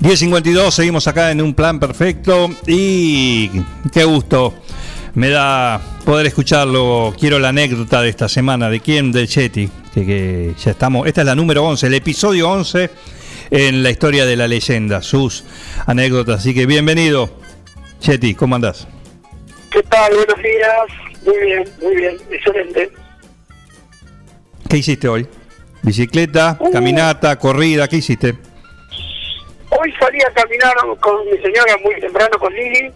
...10.52, 0.00 0.70
seguimos 0.70 1.06
acá 1.06 1.30
en 1.30 1.42
un 1.42 1.52
plan 1.52 1.78
perfecto... 1.78 2.48
...y 2.66 3.50
qué 3.92 4.04
gusto 4.04 4.54
me 5.14 5.28
da 5.28 5.80
poder 6.04 6.26
escucharlo. 6.26 7.14
Quiero 7.18 7.38
la 7.38 7.48
anécdota 7.48 8.02
de 8.02 8.08
esta 8.08 8.28
semana. 8.28 8.70
¿De 8.70 8.80
quién? 8.80 9.12
Del 9.12 9.28
Chetty. 9.28 9.68
Que, 9.92 10.06
que, 10.06 10.54
ya 10.58 10.70
estamos. 10.72 11.06
Esta 11.06 11.22
es 11.22 11.26
la 11.26 11.34
número 11.34 11.64
11, 11.64 11.86
el 11.86 11.94
episodio 11.94 12.48
11 12.50 12.90
en 13.50 13.82
la 13.82 13.90
historia 13.90 14.24
de 14.24 14.36
la 14.36 14.46
leyenda. 14.46 15.02
Sus 15.02 15.44
anécdotas. 15.86 16.40
Así 16.40 16.54
que 16.54 16.66
bienvenido, 16.66 17.30
Chetty. 18.00 18.34
¿Cómo 18.34 18.54
andás? 18.54 18.86
¿Qué 19.70 19.82
tal? 19.84 20.12
Buenos 20.14 20.42
días. 20.42 21.24
Muy 21.24 21.46
bien, 21.46 21.64
muy 21.82 21.96
bien. 21.96 22.16
Excelente. 22.30 22.92
¿Qué 24.68 24.76
hiciste 24.78 25.08
hoy? 25.08 25.26
¿Bicicleta, 25.82 26.56
Uh. 26.60 26.70
caminata, 26.70 27.36
corrida? 27.38 27.88
¿Qué 27.88 27.96
hiciste? 27.96 28.36
Hoy 29.70 29.92
salí 29.98 30.18
a 30.22 30.32
caminar 30.32 30.74
con 31.00 31.24
mi 31.26 31.38
señora 31.38 31.76
muy 31.82 31.98
temprano 32.00 32.38
con 32.38 32.52
Lili. 32.52 32.92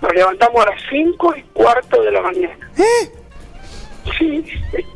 Nos 0.00 0.14
levantamos 0.14 0.66
a 0.66 0.70
las 0.70 0.80
5 0.90 1.34
y 1.36 1.42
cuarto 1.52 2.02
de 2.02 2.10
la 2.12 2.20
mañana. 2.22 2.56
¿Eh? 2.76 3.12
Sí. 4.18 4.44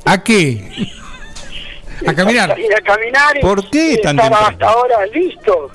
¿A 0.05 0.23
qué? 0.23 0.89
A 2.06 2.15
caminar. 2.15 2.51
A 2.53 2.81
caminar 2.83 3.37
y, 3.37 3.41
¿Por 3.41 3.69
qué 3.71 3.98
tan 4.03 4.19
estaba 4.19 4.47
temprano? 4.47 4.47
hasta 4.48 4.69
ahora 4.69 5.06
listo. 5.06 5.71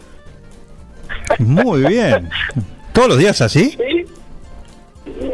Muy 1.39 1.81
bien. 1.87 2.29
¿Todos 2.93 3.09
los 3.09 3.17
días 3.17 3.39
así? 3.41 3.71
¿sí? 3.71 4.05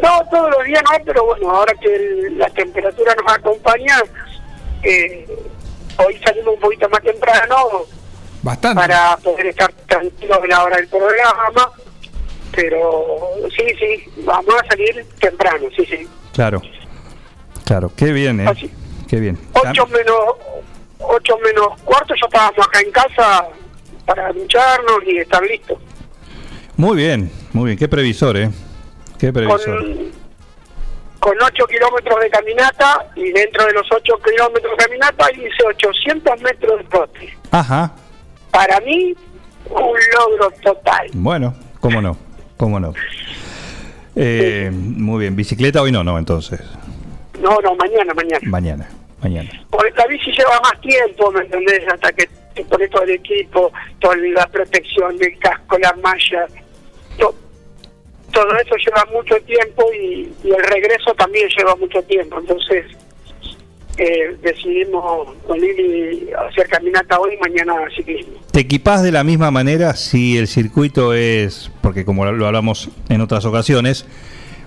No, 0.02 0.22
todos 0.30 0.52
los 0.52 0.66
días 0.66 0.84
no, 0.84 1.04
pero 1.06 1.26
bueno, 1.26 1.50
ahora 1.50 1.74
que 1.82 1.96
el- 1.96 2.38
la 2.38 2.50
temperatura 2.50 3.16
nos 3.16 3.34
acompaña, 3.38 4.02
eh, 4.84 5.26
hoy 5.98 6.20
salimos 6.24 6.56
un 6.56 6.60
poquito 6.60 6.88
más 6.90 7.02
temprano 7.02 7.56
Bastante. 8.44 8.82
para 8.82 9.18
poder 9.18 9.48
estar 9.48 9.72
tranquilos 9.88 10.40
en 10.44 10.50
la 10.50 10.64
hora 10.64 10.78
del 10.78 10.88
programa. 10.88 11.72
Pero 12.52 13.32
sí, 13.58 13.66
sí, 13.80 14.12
vamos 14.24 14.54
a 14.62 14.68
salir 14.68 15.04
temprano, 15.20 15.66
sí, 15.76 15.86
sí. 15.86 16.08
Claro. 16.34 16.62
Claro, 17.66 17.92
qué 17.96 18.12
bien, 18.12 18.42
¿eh? 18.42 18.46
Así. 18.48 18.70
Qué 19.08 19.20
bien. 19.20 19.40
Ocho 19.54 19.88
menos, 19.88 20.18
ocho 21.00 21.38
menos 21.40 21.82
cuarto 21.84 22.14
ya 22.14 22.28
estábamos 22.28 22.68
acá 22.68 22.82
en 22.82 22.92
casa 22.92 23.48
para 24.06 24.32
ducharnos 24.34 25.00
y 25.08 25.18
estar 25.18 25.42
listos. 25.44 25.80
Muy 26.76 26.98
bien, 26.98 27.32
muy 27.54 27.68
bien. 27.68 27.78
Qué 27.78 27.88
previsor, 27.88 28.38
¿eh? 28.38 28.52
Qué 29.18 29.32
previsor. 29.32 29.80
Con, 29.80 30.12
con 31.20 31.42
8 31.42 31.66
kilómetros 31.68 32.20
de 32.20 32.30
caminata 32.30 33.08
y 33.16 33.32
dentro 33.32 33.66
de 33.66 33.74
los 33.74 33.88
8 33.90 34.14
kilómetros 34.24 34.78
de 34.78 34.84
caminata 34.84 35.32
hice 35.32 35.66
800 35.66 36.42
metros 36.42 36.80
de 36.80 36.84
trote. 36.86 37.38
Ajá. 37.50 37.94
Para 38.54 38.80
mí, 38.82 39.14
un 39.70 39.98
logro 40.18 40.52
total. 40.64 41.10
Bueno, 41.14 41.54
cómo 41.82 42.02
no, 42.02 42.16
cómo 42.56 42.80
no. 42.80 42.94
Eh, 44.16 44.70
muy 44.72 45.22
bien, 45.22 45.36
bicicleta 45.36 45.82
hoy 45.82 45.92
no, 45.92 46.04
no, 46.04 46.18
entonces. 46.20 46.62
No, 47.42 47.58
no, 47.62 47.76
mañana, 47.76 48.14
mañana. 48.14 48.40
Mañana, 48.44 48.90
mañana. 49.22 49.50
Porque 49.72 49.92
la 49.98 50.06
bici 50.06 50.32
lleva 50.32 50.60
más 50.62 50.80
tiempo, 50.82 51.32
¿me 51.32 51.42
entendés? 51.42 51.82
Hasta 51.92 52.12
que 52.14 52.30
te 52.54 52.64
pones 52.66 52.90
todo 52.92 53.02
el 53.04 53.10
equipo, 53.10 53.72
toda 54.00 54.16
la 54.18 54.46
protección 54.48 55.18
del 55.18 55.38
casco, 55.40 55.78
las 55.80 55.98
mallas, 55.98 56.52
to- 57.18 57.36
todo 58.32 58.56
eso 58.58 58.76
lleva 58.86 59.04
mucho 59.12 59.36
tiempo 59.46 59.84
y, 60.00 60.32
y 60.44 60.52
el 60.52 60.64
regreso 60.64 61.14
también 61.16 61.50
lleva 61.58 61.76
mucho 61.76 62.02
tiempo. 62.04 62.40
Entonces 62.40 62.86
eh, 63.98 64.36
decidimos 64.42 65.30
con 65.48 65.60
Lili 65.60 66.30
hacer 66.50 66.68
caminata 66.68 67.20
hoy 67.20 67.36
y 67.36 67.38
mañana 67.38 67.74
ciclismo. 67.96 68.34
¿Te 68.52 68.62
equipás 68.62 69.04
de 69.04 69.12
la 69.12 69.24
misma 69.24 69.52
manera 69.52 69.96
si 69.96 70.38
el 70.38 70.48
circuito 70.48 71.14
es, 71.14 71.72
porque 71.82 72.06
como 72.06 72.26
lo 72.26 72.46
hablamos 72.48 72.90
en 73.10 73.22
otras 73.22 73.46
ocasiones, 73.46 74.06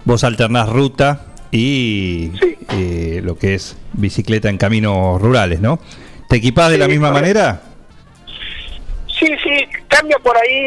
vos 0.05 0.23
alternás 0.25 0.69
ruta 0.69 1.27
y 1.51 2.31
Sí. 2.41 2.57
eh, 2.71 3.21
lo 3.23 3.37
que 3.37 3.55
es 3.55 3.77
bicicleta 3.95 4.49
en 4.49 4.59
caminos 4.59 5.21
rurales, 5.21 5.61
¿no? 5.61 5.79
¿Te 6.29 6.37
equipás 6.37 6.71
de 6.71 6.79
la 6.79 6.89
misma 6.89 7.11
manera? 7.13 7.63
Sí, 9.19 9.27
sí, 9.43 9.67
cambia 9.89 10.19
por 10.19 10.37
ahí. 10.37 10.67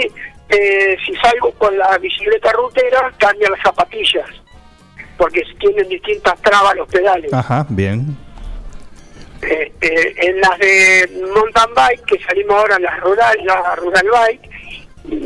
eh, 0.52 0.98
si 1.06 1.14
salgo 1.18 1.52
con 1.60 1.78
la 1.78 1.96
bicicleta 2.00 2.52
rutera, 2.54 3.14
cambia 3.20 3.48
las 3.52 3.60
zapatillas. 3.62 4.26
Porque 5.16 5.44
tienen 5.60 5.88
distintas 5.88 6.42
trabas 6.42 6.76
los 6.76 6.88
pedales. 6.88 7.32
Ajá, 7.32 7.68
bien. 7.70 8.18
Este, 9.42 10.30
en 10.30 10.42
las 10.42 10.60
de 10.60 11.10
mountain 11.34 11.74
bike, 11.74 12.06
que 12.06 12.20
salimos 12.20 12.56
ahora 12.56 12.76
en 12.76 12.84
las 12.84 13.00
rural, 13.00 13.38
la 13.46 13.76
rural 13.76 14.08
bike, 14.12 14.50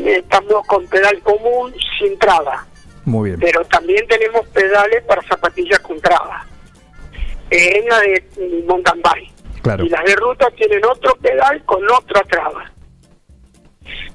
estamos 0.06 0.66
con 0.66 0.86
pedal 0.86 1.20
común 1.20 1.74
sin 1.98 2.18
traba. 2.18 2.66
Muy 3.04 3.30
bien. 3.30 3.40
Pero 3.40 3.64
también 3.64 4.06
tenemos 4.06 4.46
pedales 4.48 5.02
para 5.04 5.22
zapatillas 5.22 5.80
con 5.80 6.00
traba. 6.00 6.46
En 7.50 7.88
la 7.88 8.00
de 8.00 8.24
mountain 8.66 9.02
bike. 9.02 9.32
Claro. 9.62 9.84
Y 9.84 9.88
las 9.88 10.04
de 10.04 10.16
ruta 10.16 10.50
tienen 10.56 10.84
otro 10.84 11.14
pedal 11.16 11.62
con 11.64 11.82
otra 11.90 12.22
traba. 12.24 12.70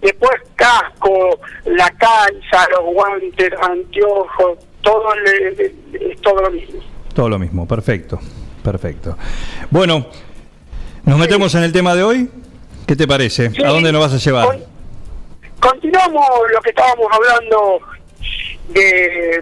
Después 0.02 0.40
casco, 0.56 1.40
la 1.66 1.90
calza, 1.92 2.68
los 2.72 2.94
guantes, 2.94 3.52
anteojos, 3.62 4.60
todo 4.82 5.14
es 5.14 6.22
todo 6.22 6.42
lo 6.42 6.52
mismo. 6.52 6.82
Todo 7.14 7.30
lo 7.30 7.40
mismo, 7.40 7.68
perfecto, 7.68 8.20
perfecto. 8.72 9.18
Bueno, 9.72 10.06
nos 11.06 11.18
metemos 11.18 11.54
en 11.56 11.64
el 11.64 11.72
tema 11.72 11.96
de 11.96 12.04
hoy. 12.04 12.30
¿Qué 12.86 12.96
te 12.96 13.08
parece? 13.08 13.50
Sí. 13.50 13.64
¿A 13.64 13.70
dónde 13.70 13.92
nos 13.92 14.02
vas 14.02 14.14
a 14.14 14.18
llevar? 14.18 14.46
Con- 14.48 14.64
continuamos 15.60 16.26
lo 16.54 16.62
que 16.62 16.70
estábamos 16.70 17.08
hablando 17.12 17.80
de 18.70 19.36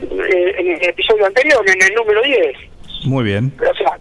en 0.00 0.66
el 0.72 0.84
episodio 0.88 1.26
anterior, 1.26 1.62
en 1.68 1.80
el 1.82 1.94
número 1.94 2.22
10. 2.22 2.56
Muy 3.04 3.24
bien. 3.24 3.52
O 3.58 3.74
sea, 3.76 3.98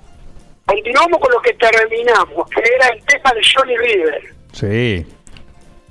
continuamos 0.65 1.19
con 1.19 1.31
lo 1.31 1.41
que 1.41 1.53
terminamos, 1.53 2.49
que 2.49 2.61
era 2.75 2.87
el 2.89 3.03
tema 3.05 3.31
de 3.33 3.41
Johnny 3.55 3.77
River. 3.77 4.21
Sí, 4.51 5.05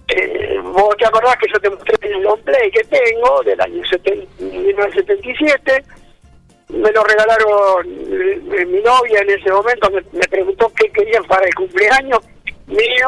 Eh, 0.09 0.59
vos 0.62 0.95
te 0.99 1.06
acordás 1.06 1.37
que 1.39 1.47
yo 1.53 1.59
te 1.61 1.71
mostré 1.71 1.95
el 2.03 2.23
play 2.45 2.71
que 2.71 2.85
tengo 2.85 3.43
del 3.45 3.59
año 3.61 3.83
70 3.89 4.27
1977. 4.39 5.85
Me 6.69 6.91
lo 6.92 7.04
regalaron 7.04 7.86
eh, 7.86 8.66
mi 8.66 8.80
novia 8.80 9.20
en 9.20 9.30
ese 9.30 9.50
momento, 9.50 9.91
me, 9.91 10.02
me 10.12 10.26
preguntó 10.28 10.72
qué 10.75 10.91
querían 10.91 11.25
para 11.25 11.47
el 11.47 11.54
cumpleaños 11.54 12.20
mío 12.66 13.06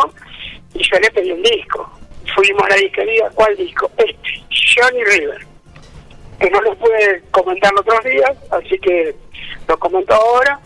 y 0.74 0.82
yo 0.82 0.98
le 1.00 1.10
pedí 1.10 1.32
un 1.32 1.42
disco. 1.42 1.90
Fuimos 2.34 2.62
a 2.64 2.70
la 2.70 2.76
disquería, 2.76 3.30
¿cuál 3.34 3.56
disco? 3.56 3.90
Este, 3.96 4.44
Johnny 4.50 5.02
River. 5.04 5.46
Que 6.40 6.50
no 6.50 6.60
lo 6.60 6.74
pude 6.76 7.22
comentar 7.30 7.72
los 7.72 7.80
otros 7.80 8.04
días, 8.04 8.36
así 8.50 8.78
que 8.78 9.14
lo 9.66 9.78
comento 9.78 10.14
ahora. 10.14 10.60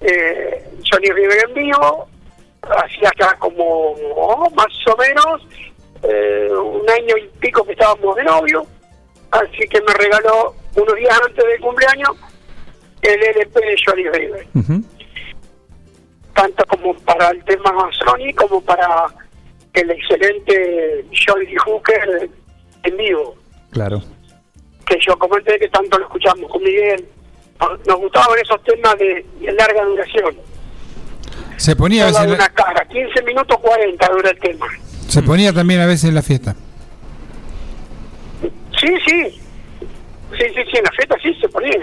Eh, 0.00 0.64
Johnny 0.90 1.10
River 1.10 1.44
en 1.48 1.54
vivo, 1.54 2.08
hacía 2.62 3.08
acá 3.08 3.36
como 3.38 3.92
oh, 4.16 4.50
más 4.50 4.66
o 4.86 4.96
menos 4.96 5.46
eh, 6.02 6.48
un 6.50 6.88
año 6.88 7.16
y 7.16 7.26
pico 7.40 7.64
que 7.64 7.72
estábamos 7.72 8.16
de 8.16 8.24
novio, 8.24 8.66
así 9.30 9.68
que 9.68 9.80
me 9.80 9.92
regaló 9.94 10.54
unos 10.76 10.94
días 10.96 11.18
antes 11.26 11.44
del 11.44 11.60
cumpleaños 11.60 12.10
el 13.02 13.22
LP 13.22 13.60
de 13.60 13.76
Johnny 13.86 14.02
River, 14.08 14.46
tanto 16.34 16.64
como 16.66 16.94
para 17.00 17.30
el 17.30 17.44
tema 17.44 17.70
Sony 18.04 18.32
como 18.36 18.60
para 18.60 19.06
el 19.74 19.90
excelente 19.90 21.04
Johnny 21.26 21.54
Hooker 21.64 22.28
en 22.84 22.96
vivo, 22.96 23.36
claro. 23.70 24.02
que 24.86 24.96
yo 25.06 25.16
comenté 25.18 25.58
que 25.58 25.68
tanto 25.68 25.98
lo 25.98 26.04
escuchamos 26.06 26.50
con 26.50 26.62
Miguel. 26.62 27.04
Nos- 27.86 27.96
gustaban 27.98 28.38
esos 28.38 28.62
temas 28.62 28.96
de, 28.98 29.24
de 29.40 29.52
larga 29.52 29.84
duración. 29.84 30.36
Se 31.56 31.74
ponía, 31.74 32.04
a 32.04 32.06
veces 32.06 32.26
una 32.26 32.36
la, 32.36 32.48
cara, 32.50 32.84
15 32.86 33.22
minutos 33.22 33.58
40 33.58 34.08
dura 34.10 34.30
el 34.30 34.38
tema. 34.38 34.66
se 35.08 35.22
ponía 35.22 35.52
también 35.52 35.80
a 35.80 35.86
veces 35.86 36.08
en 36.08 36.14
la 36.14 36.22
fiesta. 36.22 36.54
Sí, 38.80 38.88
sí. 39.06 39.40
Sí, 40.36 40.44
sí, 40.54 40.62
sí, 40.70 40.76
en 40.78 40.84
la 40.84 40.90
fiesta 40.92 41.16
sí 41.22 41.34
se 41.40 41.48
ponía. 41.48 41.76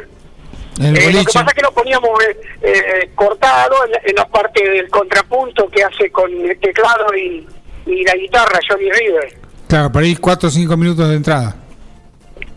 Eh, 0.82 1.12
lo 1.14 1.20
que 1.20 1.26
pasa 1.26 1.46
es 1.48 1.54
que 1.54 1.62
lo 1.62 1.72
poníamos 1.74 2.10
eh, 2.24 2.38
eh, 2.62 3.10
cortado 3.16 3.86
en, 3.86 3.92
la- 3.92 4.02
en 4.04 4.16
la 4.16 4.28
parte 4.28 4.70
del 4.70 4.90
contrapunto 4.90 5.70
que 5.70 5.84
hace 5.84 6.12
con 6.12 6.30
el 6.32 6.60
teclado 6.60 7.16
y, 7.16 7.48
y 7.86 8.04
la 8.04 8.14
guitarra 8.16 8.60
Johnny 8.70 8.92
River. 8.92 9.38
Claro, 9.70 9.92
por 9.92 10.04
ahí 10.04 10.16
4 10.16 10.48
o 10.50 10.52
5 10.52 10.78
minutos 10.78 11.10
de 11.10 11.16
entrada. 11.16 11.56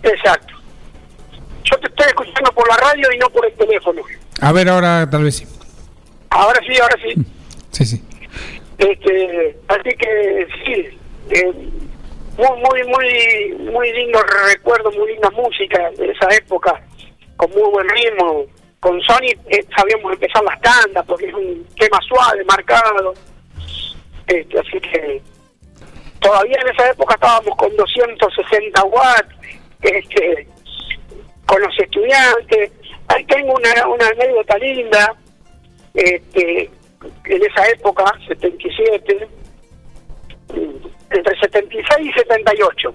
Exacto. 0.02 0.54
Yo 1.64 1.76
te 1.78 1.86
estoy 1.86 2.06
escuchando 2.08 2.50
por 2.52 2.68
la 2.68 2.76
radio 2.76 3.08
y 3.14 3.18
no 3.18 3.30
por 3.30 3.46
el 3.46 3.52
teléfono. 3.54 4.02
A 4.40 4.52
ver, 4.52 4.68
ahora 4.68 5.08
tal 5.08 5.22
vez 5.24 5.36
sí. 5.36 5.46
Ahora 6.30 6.60
sí, 6.66 6.78
ahora 6.80 6.96
sí. 7.02 7.14
Sí, 7.70 7.84
sí. 7.86 8.02
Este, 8.78 9.58
así 9.68 9.90
que 9.96 10.46
sí, 10.64 10.98
eh, 11.30 11.52
muy, 12.38 12.56
muy, 12.60 12.84
muy, 12.84 13.70
muy 13.72 13.92
lindo 13.92 14.20
recuerdo, 14.48 14.92
muy 14.92 15.12
linda 15.12 15.28
música 15.30 15.90
de 15.96 16.12
esa 16.12 16.28
época, 16.36 16.80
con 17.36 17.50
muy 17.50 17.68
buen 17.70 17.88
ritmo. 17.88 18.44
Con 18.78 19.00
Sony 19.02 19.34
eh, 19.46 19.64
sabíamos 19.76 20.12
empezar 20.12 20.44
las 20.44 20.60
tandas 20.60 21.04
porque 21.04 21.26
es 21.26 21.34
un 21.34 21.66
tema 21.76 21.98
suave, 22.06 22.44
marcado. 22.44 23.12
Este, 24.28 24.58
así 24.58 24.80
que 24.80 25.20
todavía 26.20 26.60
en 26.60 26.68
esa 26.68 26.90
época 26.90 27.14
estábamos 27.14 27.56
con 27.56 27.74
260 27.76 28.84
watts, 28.84 29.34
este, 29.82 30.46
con 31.44 31.60
los 31.60 31.76
estudiantes. 31.76 32.70
Ahí 33.08 33.24
tengo 33.24 33.54
una, 33.54 33.88
una 33.88 34.06
anécdota 34.06 34.56
linda. 34.58 35.16
Este, 35.94 36.70
en 37.24 37.42
esa 37.44 37.68
época, 37.68 38.04
77, 38.28 39.28
entre 41.10 41.38
76 41.38 42.06
y 42.06 42.12
78, 42.12 42.94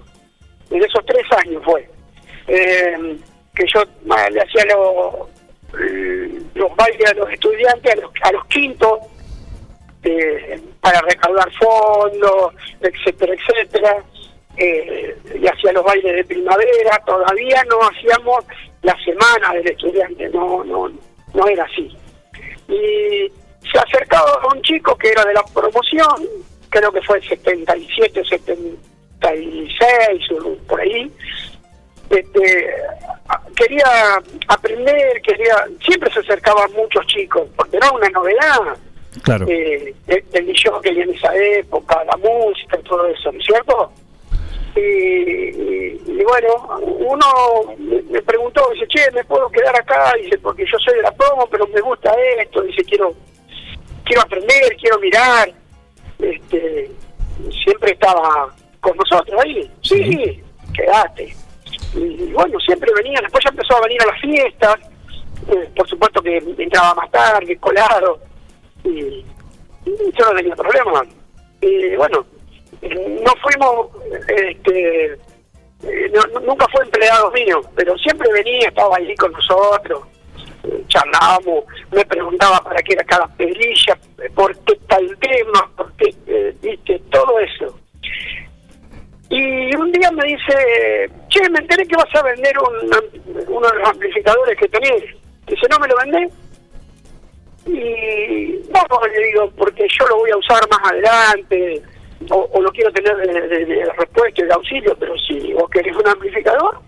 en 0.71 0.83
esos 0.83 1.06
tres 1.06 1.24
años 1.45 1.62
fue, 1.63 1.88
eh, 2.48 3.18
que 3.56 3.65
yo 3.74 3.83
le 4.31 4.42
hacía 4.42 4.65
lo- 4.74 5.30
los 6.56 6.75
bailes 6.75 7.10
a 7.10 7.13
los 7.15 7.30
estudiantes, 7.31 7.94
a 7.94 7.95
los, 7.95 8.12
a 8.24 8.31
los 8.31 8.45
quintos, 8.48 9.00
eh, 10.04 10.60
para 10.81 11.01
recaudar 11.01 11.50
fondos, 11.54 12.54
etcétera, 12.81 13.33
etcétera. 13.33 14.04
Eh, 14.57 15.18
y 15.42 15.48
hacía 15.48 15.71
los 15.71 15.83
bailes 15.83 16.15
de 16.15 16.24
primavera, 16.25 17.01
todavía 17.07 17.63
no 17.69 17.80
hacíamos 17.88 18.45
la 18.83 18.95
semana 19.04 19.51
del 19.54 19.68
estudiante, 19.71 20.30
no, 20.30 20.63
no, 20.63 20.92
no 21.33 21.48
era 21.48 21.63
así. 21.63 21.89
Y 22.68 23.31
se 23.71 23.80
acercaba 23.80 24.30
a 24.44 24.54
un 24.54 24.62
chico 24.62 24.95
que 24.95 25.10
era 25.10 25.25
de 25.25 25.33
la 25.33 25.44
promoción, 25.54 26.27
creo 26.74 26.92
que 26.92 27.02
fue 27.04 27.18
el 27.18 27.24
77, 27.30 28.24
76, 28.25 30.31
o 30.44 30.56
por 30.68 30.81
ahí. 30.81 31.10
Este, 32.10 32.68
quería 33.56 33.86
aprender, 34.48 35.22
quería 35.22 35.66
siempre 35.86 36.12
se 36.12 36.20
acercaban 36.20 36.72
muchos 36.74 37.06
chicos, 37.08 37.44
porque 37.56 37.78
era 37.78 37.92
una 37.92 38.10
novedad 38.10 38.60
Claro. 39.24 39.46
eh, 39.48 39.94
el, 40.08 40.24
que 40.81 40.90
en 40.90 41.10
esa 41.12 41.36
época, 41.36 42.04
la 42.04 42.18
música 42.18 42.78
y 42.80 42.84
todo 42.84 43.06
eso, 43.08 43.31
¿no 43.31 43.40
es 43.40 43.46
cierto? 43.46 43.92
Y, 44.75 44.80
y- 44.80 46.02
y 46.08 46.24
bueno, 46.24 46.80
uno 46.81 47.75
me, 47.78 48.02
me 48.04 48.22
preguntó, 48.24 48.68
dice, 48.74 48.88
che, 48.88 49.12
¿me 49.12 49.24
puedo 49.24 49.50
quedar 49.50 49.75
acá? 49.75 50.14
Dice, 50.22 50.38
porque 50.40 50.66
yo 50.66 50.78
soy 50.80 50.96
de 50.96 51.04
la 51.04 51.12
promo, 51.12 51.48
pero 51.48 51.68
me 51.68 51.80
gusta 51.81 52.14
esto, 52.40 52.62
dice, 52.62 52.84
quiero 52.84 53.14
quiero 54.04 54.22
aprender, 54.24 54.75
quiero 54.80 55.00
mirar. 55.00 55.52
Este, 56.24 56.90
siempre 57.64 57.92
estaba 57.92 58.54
con 58.80 58.96
nosotros 58.98 59.42
ahí, 59.44 59.70
sí, 59.81 60.42
quedate. 60.74 61.36
Y, 61.96 62.00
y 62.00 62.34
bueno, 62.34 62.58
siempre 62.60 62.90
venía, 62.96 63.20
después 63.22 63.44
ya 63.44 63.50
empezó 63.50 63.75
a 63.78 63.81
venir 63.81 64.02
a 64.02 64.06
las 64.08 64.22
fiestas, 64.22 64.75
eh, 65.50 65.70
por 65.75 65.88
supuesto 65.90 66.22
que 66.22 66.38
entraba 66.58 66.94
más 66.96 67.12
tarde, 67.12 67.58
colado, 67.58 68.20
y, 68.84 68.90
y 68.90 70.12
yo 70.18 70.25
no 70.30 70.36
tenía 70.36 70.56
problema. 70.56 71.04
Y 71.62 71.96
bueno, 71.96 72.25
no 72.81 73.31
fuimos, 73.42 73.88
este, 74.28 75.14
eh, 75.14 76.12
no- 76.14 76.40
nunca 76.42 76.66
fue 76.72 76.84
empleado 76.86 77.31
mío, 77.31 77.62
pero 77.75 77.98
siempre 77.98 78.31
venía, 78.34 78.68
estaba 78.70 78.96
allí 78.98 79.16
con 79.16 79.31
nosotros, 79.34 80.04
charlábamos, 80.88 81.66
me 81.92 82.06
preguntaba 82.06 82.60
para 82.64 82.81
qué 82.81 82.94
era 82.94 83.04
cada 83.04 83.28
perilla, 83.36 83.98
por 84.36 84.56
qué 84.66 84.75
tal 84.88 85.18
tema, 85.20 85.70
por 85.75 85.92
qué, 85.94 86.14
eh, 86.28 86.56
viste, 86.62 87.00
todo 87.12 87.40
eso. 87.40 87.80
Y 89.30 89.75
un 89.75 89.92
día 89.92 90.12
me 90.12 90.24
dice, 90.25 91.10
che, 91.30 91.50
me 91.50 91.60
enteré 91.60 91.86
que 91.88 91.96
vas 91.96 92.16
a 92.16 92.22
vender 92.24 92.54
un, 92.60 93.46
uno 93.48 93.68
de 93.68 93.80
los 93.80 93.90
amplificadores 93.90 94.58
que 94.60 94.68
tenés. 94.68 95.04
Dice, 95.48 95.68
¿no 95.70 95.80
me 95.80 95.88
lo 95.88 95.98
vendés? 95.98 96.31
Y 97.66 98.60
no, 98.70 99.08
le 99.08 99.25
digo, 99.28 99.50
porque 99.58 99.88
yo 100.00 100.08
lo 100.08 100.18
voy 100.18 100.31
a 100.31 100.38
usar 100.38 100.62
más 100.70 100.92
adelante, 100.92 101.81
o, 102.30 102.62
lo 102.62 102.72
quiero 102.72 102.92
tener 102.92 103.16
de, 103.18 103.66
de- 103.66 103.86
repuesto 103.98 104.44
y 104.44 104.48
de 104.48 104.54
auxilio, 104.54 104.96
pero 105.00 105.18
si 105.20 105.54
vos 105.54 105.70
querés 105.70 105.96
un 105.96 106.08
amplificador, 106.08 106.80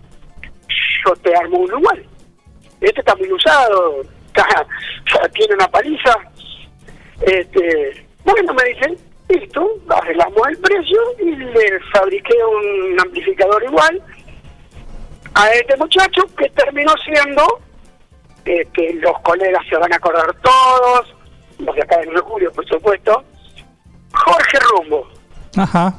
yo 1.04 1.14
te 1.16 1.34
armo 1.34 1.58
uno 1.58 1.78
igual. 1.78 2.04
Este 2.80 3.00
está 3.00 3.14
muy 3.16 3.32
usado, 3.32 4.02
está- 4.26 4.66
tiene 5.34 5.54
una 5.54 5.68
paliza. 5.68 6.16
Este, 7.22 8.06
bueno, 8.24 8.52
me 8.54 8.64
dicen, 8.64 8.96
listo, 9.28 9.66
arreglamos 9.88 10.48
el 10.48 10.58
precio 10.58 11.00
y 11.20 11.36
le 11.36 11.80
fabriqué 11.92 12.34
un 12.44 13.00
amplificador 13.00 13.64
igual 13.64 14.02
a 15.34 15.50
este 15.50 15.76
muchacho 15.76 16.22
que 16.36 16.48
terminó 16.50 16.92
siendo 17.04 17.42
que 18.44 18.94
los 19.00 19.18
colegas 19.22 19.62
se 19.68 19.76
van 19.76 19.92
a 19.92 19.96
acordar 19.96 20.32
todos, 20.40 21.14
los 21.58 21.74
de 21.74 21.82
acá 21.82 21.96
de 21.98 22.06
9 22.06 22.20
de 22.20 22.26
julio, 22.26 22.52
por 22.52 22.64
supuesto, 22.68 23.24
Jorge 24.12 24.58
Rumbo. 24.70 25.08
Ajá. 25.56 25.92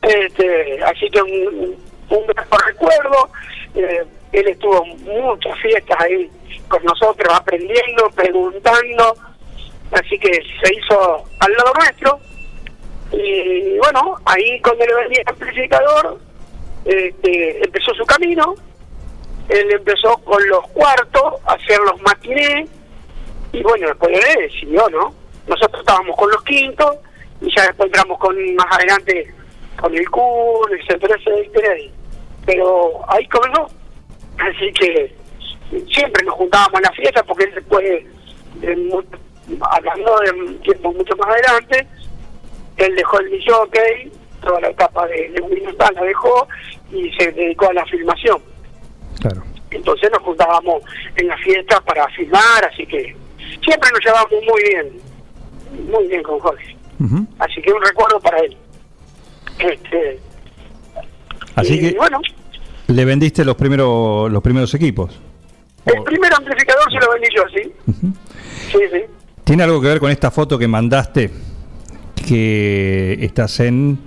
Este, 0.00 0.82
así 0.82 1.08
que 1.10 1.20
un, 1.22 1.76
un 2.08 2.26
gran 2.26 2.46
recuerdo. 2.66 3.28
eh, 3.74 4.02
él 4.32 4.48
estuvo 4.48 4.84
muchas 4.84 5.58
fiestas 5.60 6.00
ahí 6.00 6.30
con 6.68 6.82
nosotros, 6.84 7.32
aprendiendo, 7.34 8.08
preguntando. 8.14 9.14
Así 9.92 10.18
que 10.18 10.32
se 10.32 10.74
hizo 10.74 11.24
al 11.38 11.52
lado 11.52 11.72
nuestro. 11.74 12.18
Y 13.12 13.76
bueno, 13.78 14.16
ahí 14.24 14.60
cuando 14.62 14.86
le 14.86 14.94
vendí 14.94 15.16
el 15.16 15.28
amplificador, 15.28 16.18
este, 16.86 17.64
empezó 17.64 17.94
su 17.94 18.06
camino. 18.06 18.54
Él 19.50 19.70
empezó 19.70 20.16
con 20.18 20.46
los 20.48 20.66
cuartos, 20.68 21.34
a 21.44 21.52
hacer 21.52 21.78
los 21.80 22.00
matinés. 22.00 22.70
Y 23.52 23.62
bueno, 23.62 23.88
después 23.88 24.18
él 24.18 24.50
siguió, 24.58 24.88
¿no? 24.88 25.14
Nosotros 25.46 25.80
estábamos 25.80 26.16
con 26.16 26.30
los 26.30 26.42
quintos 26.44 26.96
y 27.42 27.54
ya 27.54 27.66
después 27.66 27.88
entramos 27.88 28.18
con 28.18 28.54
más 28.54 28.66
adelante 28.70 29.34
con 29.78 29.94
el 29.94 30.08
CUR, 30.08 30.70
etcétera, 30.80 31.16
etcétera. 31.18 31.74
Pero 32.46 33.00
ahí 33.08 33.26
comenzó. 33.26 33.81
Así 34.42 34.72
que 34.72 35.14
siempre 35.92 36.24
nos 36.24 36.34
juntábamos 36.34 36.74
en 36.80 36.82
la 36.82 36.92
fiesta 36.92 37.22
porque 37.22 37.44
él 37.44 37.54
después, 37.54 38.04
de 38.60 38.76
mu- 38.76 39.02
hablando 39.70 40.16
de 40.20 40.54
tiempo 40.64 40.92
mucho 40.92 41.16
más 41.16 41.28
adelante, 41.28 41.86
él 42.76 42.94
dejó 42.96 43.20
el 43.20 43.42
jockey, 43.46 44.10
toda 44.42 44.60
la 44.60 44.68
etapa 44.70 45.06
de, 45.06 45.28
de 45.30 45.40
Windows 45.42 45.76
la 45.94 46.02
dejó 46.02 46.48
y 46.90 47.10
se 47.12 47.30
dedicó 47.32 47.68
a 47.70 47.74
la 47.74 47.86
filmación. 47.86 48.42
Claro. 49.20 49.42
Entonces 49.70 50.10
nos 50.10 50.22
juntábamos 50.22 50.82
en 51.16 51.28
las 51.28 51.40
fiestas 51.40 51.80
para 51.82 52.06
filmar, 52.08 52.64
así 52.70 52.84
que 52.86 53.14
siempre 53.64 53.90
nos 53.92 54.00
llevamos 54.04 54.32
muy 54.32 54.62
bien, 54.68 55.00
muy 55.88 56.06
bien 56.08 56.22
con 56.22 56.38
Jorge. 56.40 56.76
Así 57.38 57.60
que 57.62 57.72
un 57.72 57.82
recuerdo 57.82 58.20
para 58.20 58.38
él. 58.40 58.56
Este, 59.58 60.18
Así 61.56 61.74
y 61.74 61.90
que 61.92 61.96
bueno, 61.96 62.20
le 62.92 63.04
vendiste 63.04 63.44
los 63.44 63.56
primeros 63.56 64.30
los 64.30 64.42
primeros 64.42 64.72
equipos. 64.74 65.18
el 65.86 66.02
primer 66.04 66.32
amplificador 66.34 66.92
se 66.92 66.98
lo 67.04 67.12
vendí 67.12 67.28
yo, 67.34 67.42
¿sí? 67.54 67.72
Sí, 68.72 68.78
sí. 68.92 69.00
¿Tiene 69.44 69.62
algo 69.64 69.80
que 69.80 69.88
ver 69.88 69.98
con 70.00 70.10
esta 70.10 70.30
foto 70.30 70.58
que 70.58 70.68
mandaste 70.68 71.30
que 72.26 73.18
estás 73.20 73.60
en, 73.60 73.98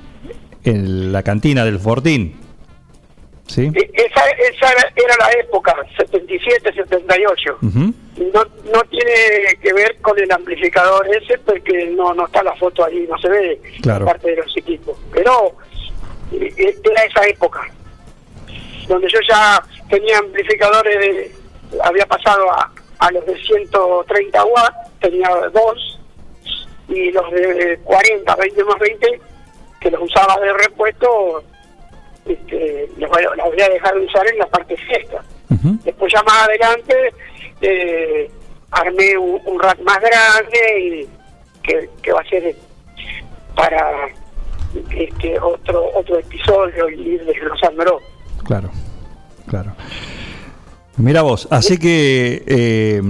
en 0.64 1.12
la 1.12 1.24
cantina 1.24 1.66
del 1.66 1.80
Fortín? 1.80 2.36
¿Sí? 3.48 3.62
E- 3.74 3.92
Esa, 3.94 4.22
esa 4.50 4.72
era- 4.96 5.16
la 5.20 5.32
época, 5.40 5.76
77, 5.98 6.74
78. 6.74 7.58
Ujú. 7.62 7.80
No, 8.34 8.44
no 8.74 8.82
tiene 8.90 9.12
que 9.62 9.74
ver 9.74 9.98
con 10.02 10.18
el 10.20 10.32
amplificador 10.32 11.06
ese 11.16 11.38
porque 11.40 11.94
no, 11.96 12.14
no 12.14 12.26
está 12.26 12.42
la 12.44 12.56
foto 12.56 12.84
ahí, 12.86 13.06
no 13.10 13.18
se 13.20 13.30
ve 13.30 13.62
Claro. 13.82 14.06
parte 14.06 14.32
de 14.32 14.38
los 14.38 14.58
equipos. 14.58 14.98
Pero 15.14 15.56
eh, 16.32 16.54
era 16.58 17.04
esa 17.04 17.28
época, 17.28 17.62
donde 18.88 19.08
yo 19.10 19.20
ya 19.28 19.62
tenía 19.90 20.18
amplificadores, 20.20 21.00
de- 21.00 21.32
había 21.84 22.06
pasado 22.06 22.50
a, 22.52 22.72
a 23.00 23.12
los 23.12 23.26
de 23.26 23.36
130 23.44 24.46
watts, 24.46 24.76
tenía 25.00 25.30
dos, 25.54 26.00
y 26.88 27.12
los 27.12 27.32
de 27.32 27.80
40, 27.84 28.36
20 28.36 28.64
más 28.64 28.80
20, 28.80 29.20
que 29.82 29.92
los 29.92 30.02
usaba 30.02 30.40
de 30.40 30.54
repuesto, 30.54 31.44
este, 32.26 32.90
los, 32.98 33.10
voy 33.10 33.24
a- 33.24 33.36
los 33.36 33.46
voy 33.48 33.62
a 33.62 33.70
dejar 33.70 33.94
de 33.96 34.06
usar 34.06 34.28
en 34.28 34.38
la 34.40 34.48
parte 34.48 34.76
fiesta. 34.78 35.24
Después 35.84 36.12
ya 36.14 36.22
más 36.24 36.48
adelante 36.48 37.14
eh, 37.62 38.30
armé 38.72 39.18
un, 39.18 39.40
un 39.46 39.60
rack 39.62 39.80
más 39.82 40.00
grande 40.00 40.80
y 40.80 41.10
que, 41.64 41.90
que 42.02 42.12
va 42.12 42.22
a 42.22 42.30
ser 42.30 42.56
para 43.56 44.08
este, 44.92 45.40
otro 45.40 45.90
otro 45.96 46.18
episodio 46.20 46.90
y 46.90 47.02
ir 47.14 47.26
desglosándolo. 47.26 48.02
Claro, 48.46 48.70
claro. 49.48 49.74
Mira 50.98 51.22
vos, 51.24 51.48
así 51.52 51.78
que, 51.78 52.44
eh, 52.48 53.02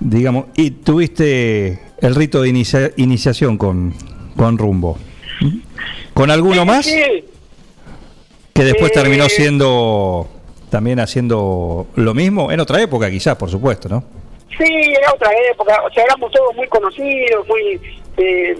digamos, 0.00 0.46
y 0.56 0.70
tuviste 0.72 1.80
el 2.00 2.14
rito 2.14 2.42
de 2.42 2.48
inicia- 2.48 2.92
iniciación 2.96 3.56
con, 3.56 3.94
con 4.36 4.58
Rumbo. 4.58 4.98
¿Con 6.14 6.30
alguno 6.30 6.62
Sí, 6.62 6.66
más? 6.66 6.86
Sí, 6.86 7.24
Que 8.54 8.64
después 8.64 8.90
Eh, 8.90 8.94
terminó 8.94 9.28
siendo, 9.28 10.26
también 10.70 10.98
haciendo 10.98 11.88
lo 11.94 12.14
mismo, 12.14 12.50
en 12.50 12.58
otra 12.60 12.80
época 12.80 13.10
quizás, 13.10 13.36
por 13.36 13.50
supuesto, 13.50 13.86
¿no? 13.90 14.02
Sí, 14.56 14.64
era 14.98 15.12
otra 15.12 15.30
época, 15.52 15.82
o 15.86 15.92
sea, 15.92 16.04
éramos 16.04 16.32
todos 16.32 16.56
muy 16.56 16.66
conocidos, 16.68 17.46
muy, 17.46 17.78
eh, 18.16 18.56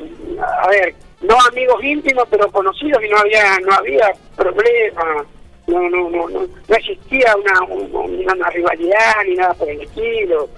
a 0.63 0.69
ver, 0.69 0.95
no 1.23 1.35
amigos 1.51 1.83
íntimos, 1.83 2.25
pero 2.31 2.53
conocidos 2.53 3.03
y 3.03 3.09
no 3.09 3.17
había, 3.17 3.59
no 3.67 3.73
había 3.73 4.13
problema, 4.37 5.25
no, 5.66 5.80
no, 5.90 6.11
no, 6.11 6.28
no, 6.28 6.40
no 6.68 6.76
existía 6.76 7.35
una, 7.37 7.62
un- 7.75 8.25
una, 8.30 8.50
rivalidad 8.50 9.14
ni 9.26 9.35
nada 9.35 9.54
por 9.54 9.68
el 9.68 9.80
estilo. 9.82 10.49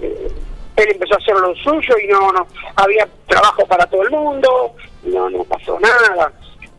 Eh, 0.00 0.28
él 0.76 0.88
empezó 0.90 1.14
a 1.14 1.18
hacer 1.18 1.34
lo 1.34 1.54
suyo 1.56 1.94
y 2.02 2.06
no, 2.08 2.32
no, 2.32 2.46
había 2.76 3.06
trabajo 3.26 3.66
para 3.66 3.86
todo 3.86 4.02
el 4.02 4.10
mundo, 4.10 4.72
no, 5.04 5.28
no 5.30 5.44
pasó 5.44 5.78
nada. 5.80 6.32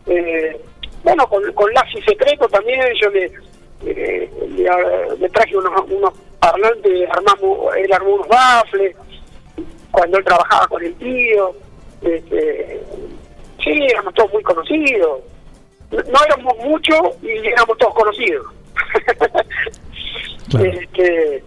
Eh, 0.06 0.60
bueno, 1.02 1.26
con, 1.28 1.52
con 1.52 1.72
Laxi 1.72 2.00
Secreto 2.02 2.48
también 2.48 2.80
yo 3.00 3.10
le, 3.10 3.30
eh, 3.86 4.30
le, 4.48 5.16
le 5.18 5.28
traje 5.30 5.56
unos, 5.56 5.72
unos 5.90 6.12
parlantes, 6.40 7.08
armamos, 7.10 7.76
él 7.76 7.92
armó 7.92 8.14
unos 8.14 8.28
baffles, 8.28 8.96
cuando 9.90 10.18
él 10.18 10.24
trabajaba 10.24 10.66
con 10.68 10.82
el 10.82 10.94
tío. 10.96 11.54
Este, 12.02 12.82
sí, 13.62 13.70
éramos 13.90 14.12
todos 14.14 14.32
muy 14.32 14.42
conocidos. 14.42 15.20
No, 16.10 16.24
éramos 16.26 16.56
muchos 16.58 16.98
y 17.22 17.46
éramos 17.48 17.78
todos 17.78 17.94
conocidos. 17.94 18.46
Claro. 20.50 20.66
Este, 20.66 21.42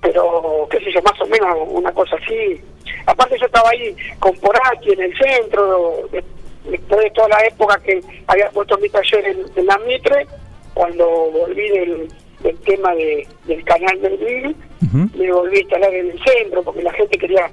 pero, 0.00 0.66
qué 0.70 0.78
sé 0.78 0.92
yo, 0.92 1.02
más 1.02 1.20
o 1.20 1.26
menos 1.26 1.56
una 1.68 1.92
cosa 1.92 2.16
así. 2.16 2.60
Aparte 3.06 3.38
yo 3.38 3.46
estaba 3.46 3.68
ahí 3.70 3.94
con 4.18 4.34
Porati 4.38 4.90
en 4.92 5.02
el 5.02 5.16
centro, 5.18 6.08
de- 6.10 6.24
después 6.64 7.00
de 7.04 7.10
toda 7.10 7.28
la 7.28 7.46
época 7.46 7.78
que 7.84 8.00
había 8.26 8.48
puesto 8.50 8.78
mi 8.78 8.88
taller 8.88 9.26
en, 9.26 9.44
en 9.54 9.66
la 9.66 9.78
Mitre, 9.86 10.26
cuando 10.74 11.06
volví 11.06 11.68
del, 11.68 12.08
del 12.40 12.56
tema 12.60 12.94
de, 12.94 13.28
del 13.44 13.62
canal 13.64 14.00
del 14.00 14.56
Ujú. 14.82 15.08
me 15.16 15.30
volví 15.32 15.58
a 15.58 15.60
instalar 15.60 15.94
en 15.94 16.10
el 16.10 16.20
centro, 16.24 16.62
porque 16.62 16.82
la 16.82 16.92
gente 16.94 17.18
quería 17.18 17.50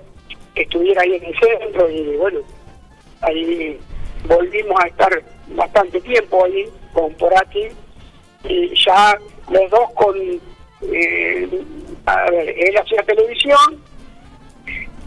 que 0.55 0.61
estuviera 0.63 1.01
ahí 1.03 1.15
en 1.15 1.25
el 1.25 1.35
centro, 1.39 1.89
y 1.89 2.15
bueno, 2.17 2.39
ahí 3.21 3.79
volvimos 4.25 4.79
a 4.83 4.87
estar 4.87 5.21
bastante 5.49 5.99
tiempo 6.01 6.45
ahí 6.45 6.65
con 6.93 7.13
Porati, 7.15 7.67
y 8.45 8.73
ya 8.85 9.17
los 9.49 9.69
dos 9.69 9.91
con, 9.95 10.15
eh, 10.91 11.49
a 12.05 12.31
ver, 12.31 12.49
él 12.57 12.77
hacía 12.77 13.03
televisión 13.03 13.83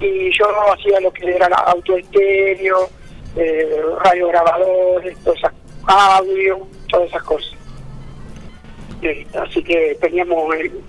y 0.01 0.31
yo 0.37 0.45
hacía 0.73 1.01
lo 1.01 1.13
que 1.13 1.31
era 1.31 1.47
autoestéreo, 1.47 2.89
eh, 3.37 3.83
radiograbadores, 4.05 5.17
todas 5.25 5.39
esas, 5.39 5.53
audio, 5.87 6.67
todas 6.89 7.09
esas 7.09 7.23
cosas. 7.23 7.53
Así 9.35 9.63
que 9.65 9.97
teníamos, 10.01 10.55
el- 10.55 10.81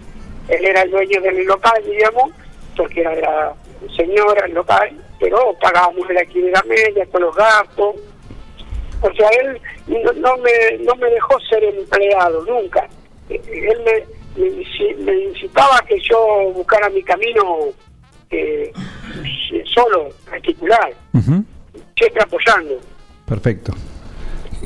él 0.49 0.65
era 0.65 0.81
el 0.83 0.91
dueño 0.91 1.21
del 1.21 1.45
local, 1.45 1.81
digamos, 1.85 2.31
porque 2.77 3.01
era 3.01 3.15
la 3.15 3.53
señora 3.95 4.45
el 4.45 4.53
local, 4.53 4.95
pero 5.19 5.55
pagábamos 5.61 6.07
el 6.09 6.17
alquiler 6.17 6.55
a 6.57 6.63
media, 6.63 7.05
todos 7.07 7.21
los 7.21 7.35
gastos. 7.35 7.95
O 9.05 9.13
sea, 9.15 9.27
él 9.41 9.61
no, 9.87 10.11
no 10.13 10.37
me, 10.37 10.77
no 10.85 10.95
me 10.95 11.09
dejó 11.09 11.37
ser 11.49 11.63
empleado 11.63 12.43
nunca. 12.45 12.87
Eh, 13.29 13.41
Él 13.45 13.77
me, 13.85 14.43
me, 14.43 15.03
me 15.05 15.23
incitaba 15.25 15.77
a 15.77 15.85
que 15.85 15.97
yo 16.09 16.51
buscara 16.53 16.89
mi 16.89 17.03
camino 17.03 17.41
eh, 18.31 18.71
solo, 19.73 20.09
particular, 20.29 20.93
Ujú. 21.13 21.43
siempre 21.97 22.23
apoyando. 22.23 22.79
Perfecto. 23.27 23.73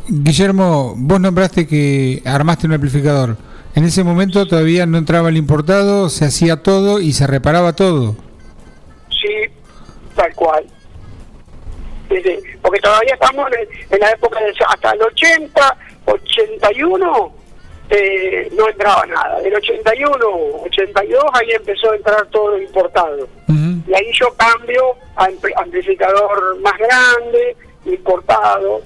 Guillermo, 0.07 0.93
vos 0.95 1.19
nombraste 1.19 1.67
que 1.67 2.21
armaste 2.25 2.67
un 2.67 2.73
amplificador. 2.73 3.35
En 3.75 3.83
ese 3.83 4.03
momento 4.03 4.47
todavía 4.47 4.85
no 4.85 4.97
entraba 4.97 5.29
el 5.29 5.37
importado, 5.37 6.09
se 6.09 6.25
hacía 6.25 6.63
todo 6.63 6.99
y 6.99 7.11
se 7.13 7.27
reparaba 7.27 7.73
todo. 7.73 8.15
Sí, 9.09 9.51
tal 10.15 10.33
cual. 10.35 10.65
Desde- 12.09 12.41
porque 12.61 12.79
todavía 12.79 13.13
estamos 13.13 13.49
en, 13.53 13.67
en 13.93 13.99
la 13.99 14.11
época 14.11 14.39
de 14.39 14.53
hasta 14.67 14.91
el 14.91 15.01
80, 15.01 15.77
81, 16.05 17.33
eh, 17.89 18.49
no 18.57 18.67
entraba 18.69 19.05
nada. 19.05 19.39
Del 19.41 19.55
81, 19.55 20.25
82, 20.65 21.23
ahí 21.33 21.51
empezó 21.51 21.91
a 21.91 21.95
entrar 21.95 22.25
todo 22.27 22.51
lo 22.51 22.61
importado. 22.61 23.27
Y 23.87 23.93
ahí 23.93 24.11
yo 24.13 24.33
cambio 24.35 24.95
a 25.15 25.27
ampli- 25.29 25.53
amplificador 25.55 26.59
más 26.59 26.77
grande, 26.77 27.55
importado, 27.85 28.81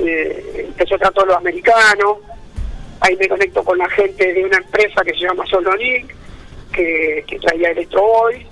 eh, 0.00 0.64
empezó 0.68 0.94
a 0.94 0.96
entrar 0.96 1.12
todo 1.12 1.26
lo 1.26 1.36
americano. 1.36 2.18
Ahí 3.00 3.16
me 3.16 3.28
conecto 3.28 3.64
con 3.64 3.78
la 3.78 3.88
gente 3.90 4.32
de 4.32 4.44
una 4.44 4.58
empresa 4.58 5.02
que 5.02 5.10
se 5.14 5.20
llama 5.20 5.44
Solonic, 5.46 6.14
que, 6.72 7.24
que 7.26 7.38
traía 7.38 7.70
Electro 7.70 8.02
Boy, 8.02 8.46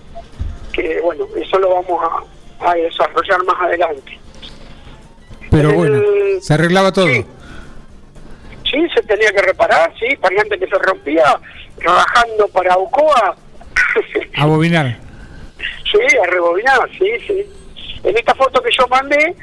que 0.72 1.00
bueno, 1.00 1.26
eso 1.36 1.58
lo 1.58 1.70
vamos 1.74 2.02
a, 2.02 2.24
a 2.60 2.74
desarrollar 2.74 3.44
más 3.44 3.56
adelante. 3.60 4.18
Pero 5.50 5.70
El- 5.70 5.74
bueno, 5.76 6.02
se 6.40 6.54
arreglaba 6.54 6.92
todo. 6.92 7.06
Sí. 7.06 7.24
Sí, 8.70 8.88
se 8.94 9.02
tenía 9.02 9.30
que 9.30 9.42
reparar, 9.42 9.92
sí, 9.98 10.14
variante 10.16 10.58
que 10.58 10.66
se 10.66 10.76
rompía, 10.78 11.38
trabajando 11.78 12.48
para 12.48 12.76
UCOA. 12.76 13.36
A 14.36 14.46
bobinar. 14.46 14.98
Sí, 15.90 15.98
a 16.18 16.26
rebobinar, 16.26 16.80
sí, 16.98 17.08
sí. 17.26 17.46
En 18.02 18.16
esta 18.16 18.34
foto 18.34 18.60
que 18.60 18.70
yo 18.76 18.86
mandé, 18.88 19.34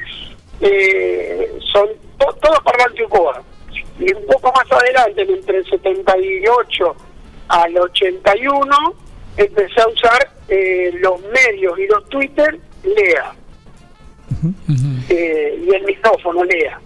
eh, 0.60 1.52
son 1.72 1.88
to- 2.18 2.36
todos 2.40 2.60
parlantes 2.62 3.04
UCOA. 3.06 3.42
Y 3.98 4.12
un 4.14 4.26
poco 4.26 4.52
más 4.52 4.70
adelante, 4.70 5.22
entre 5.22 5.58
el 5.58 5.64
78 5.70 6.96
al 7.48 7.76
81, 7.78 8.94
empecé 9.38 9.80
a 9.80 9.88
usar 9.88 10.30
eh, 10.48 10.92
los 11.00 11.20
medios 11.22 11.78
y 11.78 11.86
los 11.88 12.08
Twitter 12.10 12.58
LEA. 12.84 13.32
Eh, 15.08 15.64
y 15.66 15.74
el 15.74 15.84
micrófono 15.84 16.44
LEA. 16.44 16.78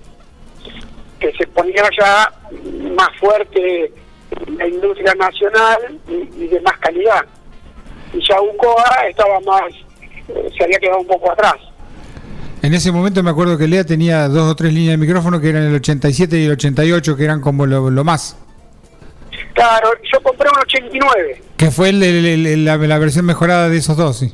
Que 1.19 1.33
se 1.33 1.47
ponía 1.49 1.83
ya 1.99 2.33
más 2.95 3.09
fuerte 3.19 3.93
la 4.57 4.67
industria 4.67 5.15
nacional 5.15 5.99
y, 6.09 6.45
y 6.45 6.49
de 6.49 6.61
más 6.61 6.79
calidad. 6.79 7.25
Y 8.13 8.21
ya 8.27 8.41
UCOA 8.41 9.09
estaba 9.11 9.41
más, 9.41 9.73
eh, 10.29 10.49
se 10.57 10.65
había 10.65 10.79
quedado 10.79 11.01
un 11.01 11.07
poco 11.07 11.33
atrás. 11.33 11.57
En 12.63 12.75
ese 12.75 12.91
momento 12.93 13.23
me 13.23 13.31
acuerdo 13.31 13.57
que 13.59 13.67
Lea 13.69 13.85
tenía 13.85 14.29
dos 14.29 14.51
o 14.51 14.57
tres 14.57 14.73
líneas 14.73 14.93
de 14.93 14.97
micrófono 14.99 15.41
que 15.41 15.49
eran 15.51 15.65
el 15.65 15.75
87 15.77 16.39
y 16.39 16.45
el 16.47 16.53
88, 16.53 17.17
que 17.17 17.25
eran 17.25 17.41
como 17.41 17.67
lo, 17.67 17.91
lo 17.91 18.05
más. 18.05 18.37
Claro, 19.55 19.89
yo 20.13 20.21
compré 20.23 20.49
un 20.49 20.59
89, 20.63 21.43
Que 21.57 21.71
fue 21.71 21.89
el- 21.91 22.03
el- 22.03 22.47
el- 22.47 22.65
la, 22.65 22.77
la 22.77 22.99
versión 22.99 23.25
mejorada 23.27 23.69
de 23.69 23.77
esos 23.79 23.97
dos, 23.97 24.19
sí. 24.19 24.33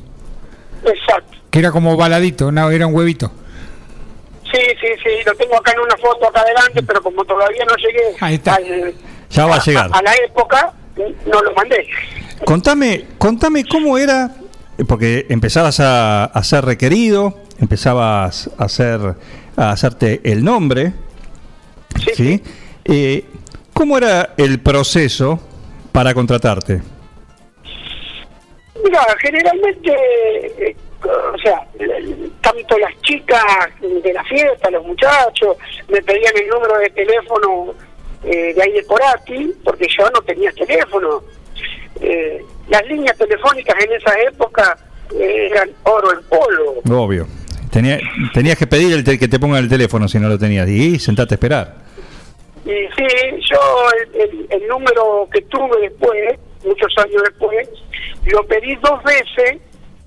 exacto. 0.85 1.34
Que 1.55 1.59
era 1.59 1.71
como 1.71 1.95
baladito, 1.95 2.51
no, 2.51 2.69
era 2.69 2.85
un 2.85 2.93
huevito. 2.93 3.31
Sí, 4.51 4.59
sí, 4.81 4.87
sí, 5.01 5.09
lo 5.25 5.33
tengo 5.35 5.55
acá 5.57 5.71
en 5.71 5.79
una 5.79 5.95
foto 5.95 6.27
acá 6.27 6.41
adelante, 6.41 6.83
pero 6.83 7.01
como 7.01 7.23
todavía 7.23 7.63
no 7.63 7.73
llegué 7.77 8.01
Ahí 8.19 8.35
está. 8.35 8.55
al- 8.55 8.93
Ya 9.29 9.45
va 9.45 9.55
a 9.55 9.63
llegar. 9.63 9.89
a 9.93 10.01
la 10.01 10.13
época, 10.15 10.73
no 11.25 11.41
lo 11.41 11.53
mandé. 11.53 11.87
Contame, 12.43 13.05
contame 13.17 13.63
cómo 13.63 13.97
era, 13.97 14.31
porque 14.85 15.27
empezabas 15.29 15.79
a, 15.79 16.25
a 16.25 16.43
ser 16.43 16.65
requerido, 16.65 17.39
empezabas 17.57 18.49
a 18.57 18.65
hacer 18.65 19.15
a 19.55 19.71
hacerte 19.71 20.19
el 20.25 20.43
nombre, 20.43 20.91
Sí, 22.03 22.11
¿sí? 22.15 22.43
Eh, 22.83 23.25
¿Cómo 23.73 23.97
era 23.97 24.31
el 24.35 24.59
proceso 24.59 25.39
para 25.93 26.13
contratarte? 26.13 26.81
Mira, 28.83 29.05
generalmente, 29.21 29.93
eh, 30.59 30.75
o 31.05 31.37
sea, 31.37 31.61
tanto 32.41 32.77
las 32.77 32.99
chicas 33.01 33.43
de 33.81 34.13
la 34.13 34.23
fiesta, 34.23 34.69
los 34.71 34.85
muchachos, 34.85 35.57
me 35.89 36.01
pedían 36.01 36.33
el 36.37 36.47
número 36.47 36.77
de 36.79 36.89
teléfono 36.89 37.73
eh, 38.23 38.53
de 38.53 38.61
ahí 38.63 38.71
de 38.71 38.83
Porati, 38.83 39.53
porque 39.63 39.87
yo 39.97 40.09
no 40.09 40.21
tenía 40.21 40.51
teléfono. 40.51 41.21
Eh, 42.01 42.41
las 42.69 42.85
líneas 42.87 43.17
telefónicas 43.17 43.75
en 43.83 43.93
esa 43.93 44.19
época 44.21 44.77
eh, 45.13 45.49
eran 45.51 45.69
oro 45.83 46.11
en 46.13 46.23
polvo. 46.25 47.03
Obvio. 47.03 47.27
Tenía- 47.71 47.99
tenías 48.33 48.57
que 48.57 48.67
pedir 48.67 48.93
el 48.93 49.03
te- 49.03 49.19
que 49.19 49.27
te 49.27 49.39
pongan 49.39 49.63
el 49.63 49.69
teléfono 49.69 50.07
si 50.07 50.17
no 50.19 50.27
lo 50.29 50.39
tenías 50.39 50.67
y 50.67 50.97
sentarte 50.99 51.33
a 51.33 51.37
esperar. 51.37 51.75
Y 52.65 52.69
sí, 52.69 53.07
yo 53.51 53.59
el, 53.91 54.21
el- 54.21 54.47
el 54.49 54.67
número 54.67 55.27
que 55.31 55.41
tuve 55.43 55.81
después, 55.81 56.39
muchos 56.65 56.91
años 56.97 57.21
después, 57.29 57.67
lo 58.25 58.43
pedí 58.47 58.75
dos 58.77 59.03
veces 59.03 59.57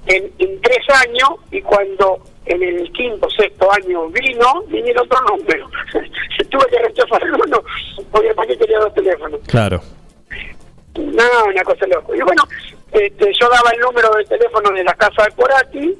en, 0.08 0.32
en 0.38 0.60
tres 0.60 0.84
años 1.04 1.28
y 1.50 1.60
cuando 1.62 2.18
en 2.46 2.62
el 2.62 2.90
quinto, 2.92 3.28
sexto 3.30 3.70
año 3.72 4.08
vino, 4.08 4.62
vinieron 4.68 5.04
otro 5.06 5.20
número. 5.36 5.68
Tuve 6.50 6.64
que 6.70 6.78
rechazar 6.78 7.22
uno 7.46 7.62
porque 8.10 8.34
para 8.34 8.48
qué 8.48 8.58
quería 8.58 8.78
dos 8.78 8.94
teléfonos. 8.94 9.40
Claro. 9.46 9.80
No, 10.96 11.44
una 11.46 11.62
cosa 11.62 11.86
loca. 11.86 12.16
Y 12.16 12.20
bueno, 12.22 12.42
este, 12.92 13.30
yo 13.40 13.48
daba 13.48 13.70
el 13.72 13.80
número 13.80 14.10
de 14.16 14.24
teléfono 14.24 14.70
de 14.70 14.82
la 14.82 14.94
casa 14.94 15.24
de 15.24 15.30
Porati 15.32 15.94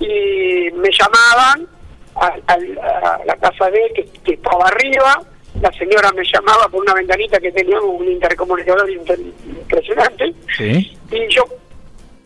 y 0.00 0.70
me 0.72 0.88
llamaban 0.90 1.68
a, 2.16 2.26
a- 2.46 3.14
a 3.14 3.24
la 3.24 3.36
casa 3.36 3.70
de 3.70 3.84
él, 3.84 3.92
que, 3.94 4.04
que 4.24 4.32
estaba 4.34 4.64
arriba. 4.66 5.22
La 5.60 5.70
señora 5.72 6.10
me 6.12 6.22
llamaba 6.24 6.68
por 6.68 6.80
una 6.82 6.94
ventanita 6.94 7.38
que 7.38 7.52
teníamos 7.52 7.84
un 8.00 8.08
intercomunicador 8.10 8.88
inter- 8.90 9.18
impresionante. 9.20 10.32
Sí. 10.56 10.96
Y 11.10 11.28
yo 11.34 11.44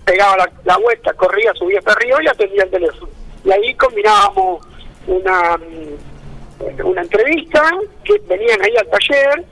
pegaba 0.04 0.48
la, 0.64 0.76
vuelta, 0.78 1.12
corría, 1.14 1.52
subía 1.54 1.78
hasta 1.78 1.92
arriba 1.92 2.18
y 2.22 2.28
atendía 2.28 2.64
el 2.64 2.70
teléfono. 2.70 3.08
Y 3.44 3.52
ahí 3.52 3.74
combinábamos 3.74 4.66
una, 5.06 5.56
mm, 5.56 6.86
una 6.86 7.02
entrevista, 7.02 7.70
que 8.04 8.18
venían 8.26 8.60
ahí 8.62 8.74
al 8.76 8.88
taller, 8.88 9.44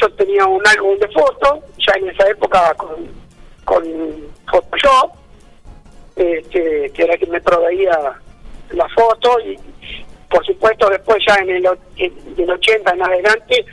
yo 0.00 0.12
tenía 0.14 0.44
un 0.46 0.62
álbum 0.66 0.98
de 0.98 1.08
fotos, 1.08 1.60
ya 1.78 1.94
en 1.98 2.08
esa 2.10 2.28
época 2.28 2.74
con, 2.74 3.06
con 3.64 3.84
Photoshop, 4.50 5.12
este, 6.16 6.90
que 6.94 7.02
era 7.02 7.16
quien 7.16 7.30
me 7.30 7.40
proveía 7.40 7.98
la 8.70 8.88
foto 8.90 9.38
y 9.40 9.58
por 10.28 10.44
supuesto 10.44 10.88
después 10.90 11.18
ya 11.26 11.36
en 11.36 11.50
el, 11.50 11.68
en- 11.96 12.34
del 12.36 12.50
80 12.50 12.92
en 12.92 13.02
adelante 13.02 13.64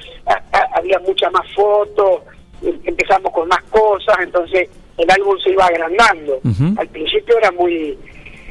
había 0.75 1.00
muchas 1.00 1.32
más 1.32 1.52
fotos, 1.54 2.22
em- 2.62 2.80
empezamos 2.86 3.32
con 3.34 3.48
más 3.48 3.63
cosas, 3.63 4.18
entonces 4.22 4.70
el 4.98 5.10
álbum 5.12 5.38
se 5.40 5.52
iba 5.52 5.66
agrandando. 5.66 6.40
Al 6.78 6.88
principio 6.90 7.38
era 7.38 7.52
muy 7.52 7.98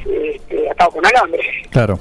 este, 0.05 0.69
atado 0.69 0.91
con 0.91 1.05
alambre, 1.05 1.41
Claro, 1.71 1.97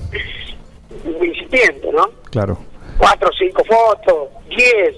muy 1.19 1.29
incipiente, 1.29 1.91
¿no? 1.93 2.09
claro. 2.31 2.59
Cuatro, 2.99 3.31
cinco 3.39 3.63
fotos, 3.65 4.29
diez, 4.49 4.97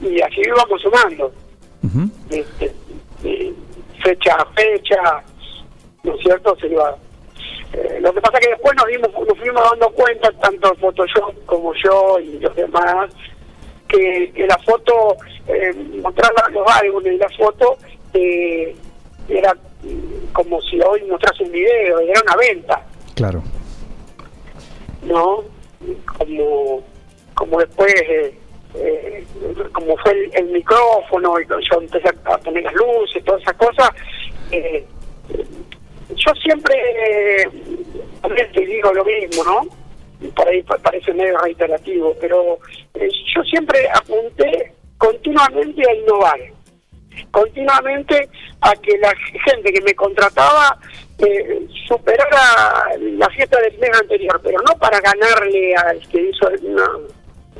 y 0.00 0.20
así 0.20 0.40
íbamos 0.44 0.80
sumando 0.82 1.32
Ujú. 1.82 2.10
este, 2.30 2.72
eh, 3.24 3.52
fecha 4.02 4.34
a 4.34 4.46
fecha, 4.52 5.22
¿no 6.02 6.14
es 6.14 6.20
cierto? 6.22 6.56
Se 6.60 6.66
iba. 6.66 6.96
eh, 7.72 7.98
lo 8.00 8.12
que 8.12 8.20
pasa 8.20 8.38
es 8.38 8.46
que 8.46 8.50
después 8.52 8.74
nos, 8.76 8.86
dimos, 8.86 9.10
nos 9.28 9.38
fuimos 9.38 9.62
dando 9.70 9.90
cuenta, 9.90 10.30
tanto 10.32 10.74
Photoshop 10.76 11.44
como 11.46 11.72
yo 11.74 12.18
y 12.18 12.38
los 12.40 12.54
demás, 12.56 13.10
que, 13.88 14.32
que 14.34 14.46
la 14.46 14.58
foto, 14.58 15.16
eh, 15.46 15.72
mostrar 16.02 16.32
los 16.52 16.66
álbumes 16.82 17.12
y 17.14 17.18
la 17.18 17.28
foto, 17.38 17.76
era 19.28 19.54
como 20.32 20.60
si 20.62 20.80
hoy 20.80 21.02
mostrase 21.04 21.44
un 21.44 21.52
video, 21.52 22.00
era 22.00 22.20
una 22.22 22.36
venta, 22.36 22.86
Claro. 23.14 23.42
¿no? 25.02 25.44
Como, 26.18 26.82
como 27.34 27.58
después, 27.58 27.94
eh, 27.94 28.34
eh, 28.74 29.24
como 29.72 29.96
fue 29.98 30.12
el, 30.12 30.30
el 30.34 30.44
micrófono, 30.52 31.34
y 31.40 31.46
yo 31.46 31.80
empecé 31.80 32.08
a 32.24 32.38
poner 32.38 32.64
las 32.64 32.74
luces, 32.74 33.24
todas 33.24 33.40
esas 33.42 33.54
cosas, 33.54 33.90
eh, 34.50 34.84
yo 36.14 36.32
siempre, 36.42 36.76
también 38.20 38.50
te 38.52 38.66
digo 38.66 38.92
lo 38.92 39.04
mismo, 39.04 39.44
¿no? 39.44 40.30
Por 40.34 40.48
ahí 40.48 40.62
pa- 40.62 40.76
parece 40.78 41.12
medio 41.14 41.38
reiterativo, 41.38 42.14
pero 42.20 42.58
eh, 42.94 43.08
yo 43.34 43.42
siempre 43.44 43.88
apunté 43.94 44.72
continuamente 44.98 45.82
a 45.88 45.94
innovar 45.94 46.38
continuamente 47.30 48.28
a 48.60 48.72
que 48.76 48.98
la 48.98 49.12
gente 49.44 49.72
que 49.72 49.80
me 49.82 49.94
contrataba 49.94 50.78
eh, 51.18 51.66
superara 51.86 52.96
la 52.98 53.28
fiesta 53.30 53.60
del 53.60 53.78
mes 53.78 53.90
anterior, 54.00 54.40
pero 54.42 54.58
no 54.62 54.76
para 54.78 55.00
ganarle 55.00 55.74
al 55.74 55.98
que 56.08 56.30
hizo 56.30 56.48
una, 56.62 56.86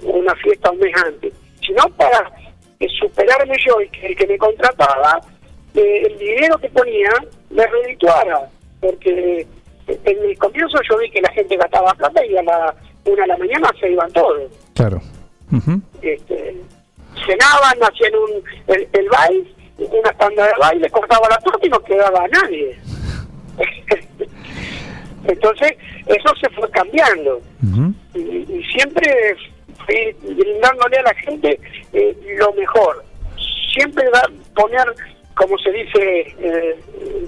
una 0.02 0.35
fiesta 0.37 0.71
un 0.71 0.78
mes 0.78 0.95
antes, 1.04 1.33
sino 1.61 1.88
para 1.97 2.30
eh, 2.80 2.87
superarme 2.99 3.54
yo 3.66 3.80
y 3.80 3.88
que 3.90 4.07
el 4.07 4.16
que 4.16 4.26
me 4.26 4.38
contrataba, 4.38 5.21
eh, 5.75 6.02
el 6.06 6.19
dinero 6.19 6.58
que 6.58 6.71
ponía 6.71 7.10
me 7.50 7.67
redituara, 7.67 8.49
porque 8.80 9.47
eh, 9.86 10.00
en 10.04 10.25
el 10.25 10.39
comienzo 10.39 10.78
yo 10.89 10.99
vi 10.99 11.10
que 11.10 11.21
la 11.21 11.30
gente 11.32 11.56
gastaba 11.56 11.93
plata 11.95 12.25
y 12.25 12.36
a 12.36 12.43
la 12.43 12.75
una 13.04 13.23
de 13.23 13.28
la 13.28 13.36
mañana 13.39 13.71
se 13.80 13.91
iban 13.91 14.13
todos 14.13 14.43
Claro. 14.75 15.00
Este, 16.02 16.54
cenaban, 17.26 17.78
hacían 17.82 18.14
un, 18.14 18.42
el, 18.66 18.88
el 18.92 19.08
baile, 19.08 19.54
una 19.78 20.12
tanda 20.12 20.46
de 20.46 20.52
baile, 20.58 20.90
cortaba 20.90 21.28
la 21.28 21.38
torta 21.38 21.66
y 21.66 21.70
no 21.70 21.80
quedaba 21.80 22.26
nadie. 22.28 22.78
Entonces, 25.25 25.73
eso 26.06 26.34
se 26.40 26.49
fue 26.50 26.68
cambiando. 26.70 27.40
Y, 28.14 28.18
y 28.18 28.64
siempre 28.73 29.36
fui 29.84 30.34
brindándole 30.34 30.99
a 30.99 31.02
la 31.02 31.14
gente 31.14 31.60
eh, 31.92 32.16
lo 32.38 32.52
mejor. 32.54 33.04
Siempre 33.73 34.04
dar, 34.10 34.30
poner, 34.54 34.86
como 35.41 35.57
se 35.59 35.71
dice 35.73 36.35
eh, 36.39 36.76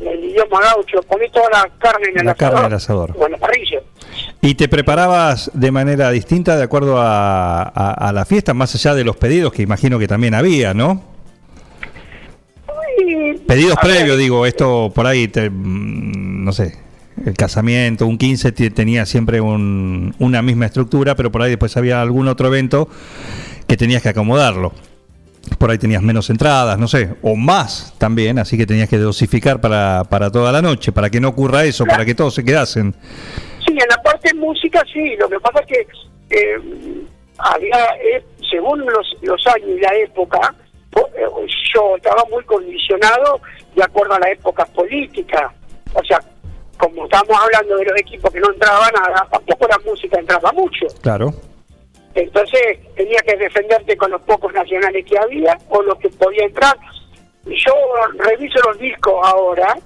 en 0.02 0.06
el 0.06 0.24
idioma 0.24 0.60
gaucho, 0.60 1.00
poner 1.08 1.30
toda 1.30 1.48
la 1.50 1.70
carne 1.78 2.08
en 2.10 2.20
el 2.20 2.26
La 2.26 2.34
carne 2.34 2.56
asador, 2.58 2.66
en 2.66 2.72
el 2.72 2.76
asador. 2.76 3.14
o 3.18 3.24
en 3.26 3.32
la 3.32 3.38
parrilla. 3.38 3.78
¿Y 4.42 4.54
te 4.54 4.68
preparabas 4.68 5.50
de 5.54 5.70
manera 5.70 6.10
distinta 6.10 6.56
de 6.56 6.62
acuerdo 6.64 6.98
a, 7.00 7.62
a- 7.62 8.08
a 8.08 8.12
la 8.12 8.24
fiesta, 8.26 8.52
más 8.52 8.74
allá 8.74 8.94
de 8.94 9.04
los 9.04 9.16
pedidos 9.16 9.52
que 9.52 9.62
imagino 9.62 9.98
que 9.98 10.06
también 10.08 10.34
había, 10.34 10.74
¿no? 10.74 11.02
Y- 12.98 13.38
Pedidos 13.46 13.76
ver, 13.82 13.94
previos, 13.96 14.18
digo, 14.18 14.44
esto 14.46 14.92
por 14.94 15.06
ahí, 15.06 15.28
te- 15.28 15.48
mm, 15.48 16.44
no 16.44 16.52
sé, 16.52 16.76
el 17.24 17.34
casamiento, 17.34 18.06
un 18.06 18.18
15 18.18 18.52
te- 18.52 18.70
tenía 18.70 19.06
siempre 19.06 19.40
un- 19.40 20.14
una 20.18 20.42
misma 20.42 20.66
estructura, 20.66 21.14
pero 21.14 21.32
por 21.32 21.40
ahí 21.42 21.50
después 21.50 21.76
había 21.76 22.02
algún 22.02 22.28
otro 22.28 22.48
evento 22.48 22.88
que 23.66 23.76
tenías 23.76 24.02
que 24.02 24.10
acomodarlo. 24.10 24.72
Por 25.58 25.70
ahí 25.70 25.78
tenías 25.78 26.02
menos 26.02 26.28
entradas, 26.30 26.78
no 26.78 26.88
sé, 26.88 27.14
o 27.22 27.36
más 27.36 27.94
también, 27.98 28.38
así 28.38 28.56
que 28.56 28.66
tenías 28.66 28.88
que 28.88 28.98
dosificar 28.98 29.60
para, 29.60 30.02
para 30.04 30.30
toda 30.30 30.50
la 30.52 30.60
noche, 30.62 30.90
para 30.92 31.08
que 31.10 31.20
no 31.20 31.28
ocurra 31.28 31.64
eso, 31.64 31.84
para 31.86 32.04
que 32.04 32.14
todos 32.14 32.34
se 32.34 32.44
quedasen. 32.44 32.94
Sí, 33.64 33.72
en 33.72 33.88
la 33.88 34.02
parte 34.02 34.30
de 34.32 34.34
música 34.40 34.82
sí, 34.92 35.14
lo 35.18 35.28
que 35.28 35.38
pasa 35.40 35.60
es 35.60 35.66
que 35.66 35.86
eh, 36.30 36.58
había, 37.38 37.76
eh, 38.02 38.24
según 38.50 38.80
los, 38.80 39.06
los 39.22 39.46
años 39.46 39.68
y 39.76 39.80
la 39.80 39.94
época, 39.96 40.54
po- 40.90 41.08
eh, 41.16 41.26
yo 41.74 41.96
estaba 41.96 42.24
muy 42.30 42.42
condicionado 42.44 43.40
de 43.76 43.82
acuerdo 43.84 44.14
a 44.14 44.18
la 44.18 44.30
época 44.30 44.64
política. 44.66 45.52
O 45.94 46.02
sea, 46.04 46.18
como 46.76 47.04
estábamos 47.04 47.36
hablando 47.40 47.76
de 47.76 47.84
los 47.84 48.00
equipos 48.00 48.30
que 48.32 48.40
no 48.40 48.50
entraba 48.52 48.88
nada, 48.90 49.26
tampoco 49.30 49.68
la 49.68 49.78
música 49.84 50.18
entraba 50.18 50.50
mucho. 50.52 50.86
Claro, 51.00 51.32
Entonces 52.14 52.78
tenía 52.94 53.18
que 53.20 53.36
defenderte 53.36 53.96
con 53.96 54.10
los 54.10 54.20
pocos 54.22 54.52
nacionales 54.52 55.04
que 55.06 55.18
había 55.18 55.56
o 55.68 55.82
los 55.82 55.98
que 55.98 56.08
podía 56.10 56.44
entrar. 56.44 56.76
Yo 57.44 57.74
reviso 58.18 58.58
los 58.66 58.78
discos 58.78 59.14
ahora 59.22 59.76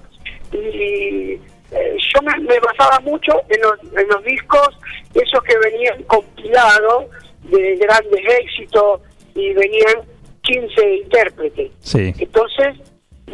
y 0.51 1.39
eh, 1.71 1.97
yo 2.13 2.21
me, 2.21 2.37
me 2.39 2.59
basaba 2.59 2.99
mucho 3.01 3.33
en 3.49 3.61
los, 3.61 3.99
en 3.99 4.07
los 4.07 4.23
discos, 4.23 4.69
esos 5.13 5.43
que 5.43 5.57
venían 5.57 6.03
compilados 6.03 7.05
de 7.43 7.75
grandes 7.75 8.21
éxitos 8.41 9.01
y 9.35 9.53
venían 9.53 10.01
15 10.41 10.95
intérpretes. 10.95 11.71
sí, 11.79 12.13
Entonces, 12.19 12.77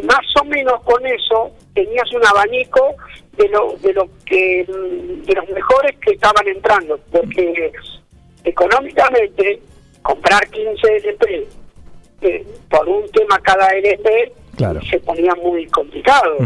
más 0.04 0.26
o 0.42 0.46
menos 0.46 0.82
con 0.84 1.06
eso 1.06 1.52
tenías 1.76 2.12
un 2.14 2.26
abanico 2.26 2.96
de 3.38 3.48
lo 3.50 3.76
de 3.78 3.94
lo 3.94 4.10
que 4.26 4.66
mm, 4.68 5.24
de 5.24 5.36
los 5.36 5.50
mejores 5.50 5.98
que 6.00 6.14
estaban 6.14 6.48
entrando, 6.48 7.00
porque 7.12 7.72
económicamente 8.44 9.60
comprar 10.02 10.48
15 10.50 10.96
LP 10.98 11.48
eh, 12.22 12.46
por 12.70 12.88
un 12.88 13.10
tema 13.12 13.40
cada 13.42 13.68
LP 13.70 14.32
Claro. 14.56 14.80
se 14.90 15.00
ponía 15.00 15.34
muy 15.36 15.66
complicado 15.68 16.38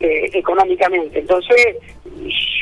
eh, 0.00 0.30
económicamente. 0.34 1.18
Entonces, 1.20 1.76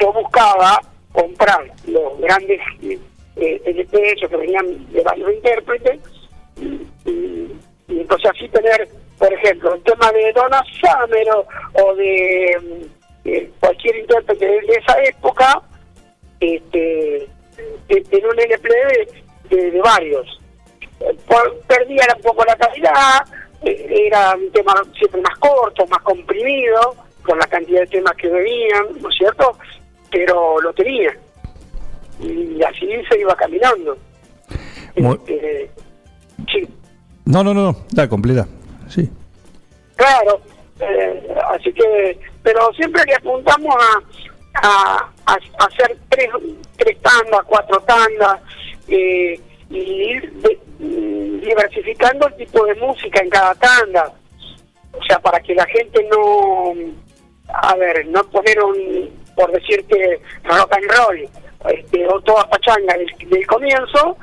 yo 0.00 0.12
buscaba 0.12 0.80
comprar 1.12 1.64
los 1.86 2.18
grandes 2.20 2.60
eh, 2.82 3.60
LP, 3.64 4.12
esos 4.12 4.30
que 4.30 4.36
venían 4.36 4.92
de 4.92 5.02
varios 5.02 5.32
intérpretes, 5.32 5.98
y, 6.60 6.66
y- 7.10 7.52
y 7.88 8.00
entonces 8.00 8.30
así 8.34 8.48
tener, 8.48 8.88
por 9.18 9.32
ejemplo, 9.32 9.74
el 9.74 9.82
tema 9.82 10.10
de 10.12 10.32
Donna 10.32 10.62
Summer 10.80 11.28
o, 11.36 11.46
o 11.84 11.94
de 11.94 12.58
eh, 13.24 13.50
cualquier 13.60 13.96
intérprete 13.96 14.44
de 14.46 14.58
esa 14.80 14.98
época, 15.04 15.62
este, 16.40 17.26
en 17.88 18.26
un 18.26 18.38
LP 18.40 18.68
de, 19.50 19.80
varios. 19.80 20.40
Perdía 21.66 22.04
un 22.16 22.22
poco 22.22 22.44
la 22.44 22.56
calidad, 22.56 23.24
eh, 23.62 24.06
era 24.06 24.34
un 24.34 24.50
tema 24.52 24.74
siempre 24.98 25.20
más 25.20 25.38
corto, 25.38 25.86
más 25.86 26.00
comprimido, 26.02 26.94
con 27.22 27.38
la 27.38 27.46
cantidad 27.46 27.80
de 27.80 27.86
temas 27.88 28.14
que 28.16 28.28
venían, 28.28 28.86
¿no 29.00 29.08
es 29.10 29.16
cierto? 29.16 29.56
Pero 30.10 30.60
lo 30.60 30.72
tenía. 30.72 31.16
Y 32.20 32.62
así 32.62 32.88
se 33.10 33.20
iba 33.20 33.34
caminando. 33.36 33.96
Muy- 34.96 35.14
Este, 35.26 35.70
sí, 36.50 36.68
No, 37.26 37.44
no, 37.44 37.52
no, 37.52 37.72
no, 37.72 37.76
da 37.90 38.08
completa. 38.08 38.46
Sí. 38.88 39.10
claro. 39.96 40.40
Eh, 40.78 41.34
así 41.54 41.72
que, 41.72 42.18
pero 42.42 42.70
siempre 42.74 43.02
le 43.06 43.14
apuntamos 43.14 43.74
a, 43.74 43.98
a, 44.62 45.08
a 45.26 45.38
hacer 45.66 45.96
tres, 46.08 46.28
tres 46.76 46.96
tandas, 47.02 47.40
cuatro 47.46 47.80
tandas, 47.80 48.40
eh, 48.88 49.40
y 49.70 49.78
ir 49.78 50.32
de- 50.34 50.58
mm, 50.78 51.40
diversificando 51.40 52.28
el 52.28 52.34
tipo 52.36 52.64
de 52.66 52.74
música 52.76 53.20
en 53.20 53.30
cada 53.30 53.54
tanda. 53.56 54.12
O 54.92 55.02
sea, 55.04 55.18
para 55.18 55.40
que 55.40 55.54
la 55.54 55.66
gente 55.66 56.06
no, 56.10 56.72
a 57.48 57.74
ver, 57.76 58.06
no 58.06 58.22
poner 58.24 58.62
un, 58.62 59.10
por 59.34 59.50
decirte, 59.52 60.20
rock 60.44 60.72
and 60.72 60.84
roll, 60.96 61.28
este, 61.70 62.06
o 62.08 62.20
toda 62.22 62.48
pachanga 62.48 62.96
del, 62.96 63.28
del 63.28 63.46
comienzo, 63.46 64.16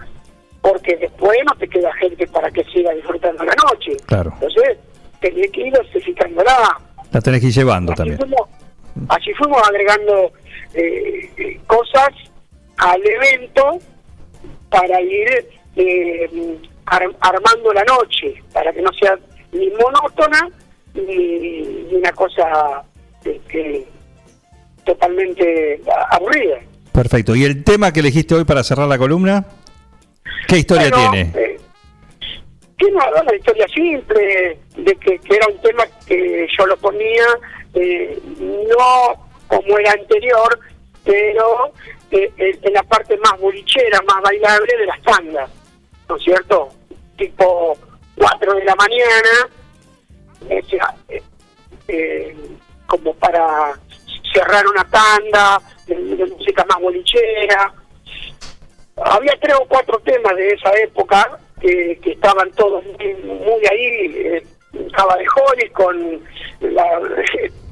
porque 0.62 0.96
después 0.98 1.38
no 1.46 1.56
te 1.58 1.68
queda 1.68 1.92
gente 1.96 2.26
para 2.28 2.50
que 2.50 2.64
siga 2.66 2.92
disfrutando 2.94 3.44
la 3.44 3.54
noche. 3.70 3.92
Claro. 4.06 4.32
Entonces, 4.36 4.78
tenés 5.20 5.52
que 5.52 5.60
ir 5.60 5.66
diversificándola. 5.74 6.78
La 7.12 7.22
tenés 7.22 7.42
que 7.42 7.48
ir 7.48 7.54
llevando 7.54 7.92
Así 7.92 7.98
también. 7.98 8.18
Así 9.10 9.34
fuimos 9.34 9.62
agregando 9.68 10.32
eh, 10.74 11.60
cosas 11.68 12.10
al 12.78 13.02
evento 13.06 13.80
para 14.70 15.02
ir 15.02 15.48
eh, 15.76 16.58
ar- 16.86 17.16
armando 17.22 17.74
la 17.74 17.84
noche, 17.84 18.36
para 18.54 18.72
que 18.74 18.82
no 18.82 18.92
sea 19.00 19.18
ni 19.52 19.70
monótona 19.72 20.50
ni, 20.94 21.62
ni 21.88 21.94
una 21.96 22.12
cosa 22.12 22.84
este, 23.24 23.86
totalmente 24.86 25.82
aburrida. 26.12 26.60
Perfecto. 26.92 27.36
¿Y 27.36 27.44
el 27.46 27.64
tema 27.64 27.92
que 27.92 28.02
elegiste 28.02 28.36
hoy 28.36 28.44
para 28.44 28.64
cerrar 28.64 28.88
la 28.88 28.98
columna? 28.98 29.46
¿Qué 30.48 30.58
historia 30.60 30.90
Bueno, 30.90 31.12
tiene? 31.12 31.32
eh, 31.36 31.58
tiene 32.78 32.96
una, 32.96 33.22
una 33.22 33.36
historia 33.36 33.66
simple, 33.74 34.58
de 34.78 34.96
que, 34.96 35.18
que 35.20 35.36
era 35.36 35.48
un 35.48 35.60
tema 35.62 35.84
que 36.06 36.48
yo 36.58 36.66
lo 36.68 36.78
ponía, 36.78 37.26
eh, 37.74 38.20
no 38.40 39.28
como 39.48 39.78
el 39.78 39.88
anterior, 39.88 40.60
pero 41.04 41.74
eh, 42.12 42.32
en 42.38 42.74
la 42.74 42.84
parte 42.84 43.18
más 43.18 43.40
bolichera, 43.40 44.02
más 44.04 44.22
bailable 44.22 44.78
de 44.78 44.86
las 44.86 45.02
tandas, 45.02 45.50
¿no 46.08 46.16
es 46.16 46.24
cierto? 46.24 46.70
Tipo 47.18 47.78
4 48.18 48.54
de 48.56 48.66
la 48.66 48.76
mañana, 48.76 49.50
o 50.50 50.54
eh, 51.10 51.24
eh, 51.88 52.38
como 52.86 53.14
para 53.16 53.74
cerrar 54.34 54.66
una 54.68 54.84
tanda 54.86 55.62
de, 55.88 56.26
música 56.26 56.66
más 56.66 56.80
bolichera. 56.82 57.74
Había 58.96 59.34
tres 59.40 59.56
o 59.60 59.66
cuatro 59.68 60.00
temas 60.00 60.36
de 60.36 60.50
esa 60.50 60.72
época 60.80 61.40
que, 61.60 62.00
estaban 62.06 62.52
todos 62.52 62.84
muy, 62.86 63.66
ahí. 63.70 64.14
eh, 64.16 64.44
estaba 64.74 65.16
de 65.18 65.26
Holly 65.36 65.70
con, 65.70 66.22
la, 66.62 67.00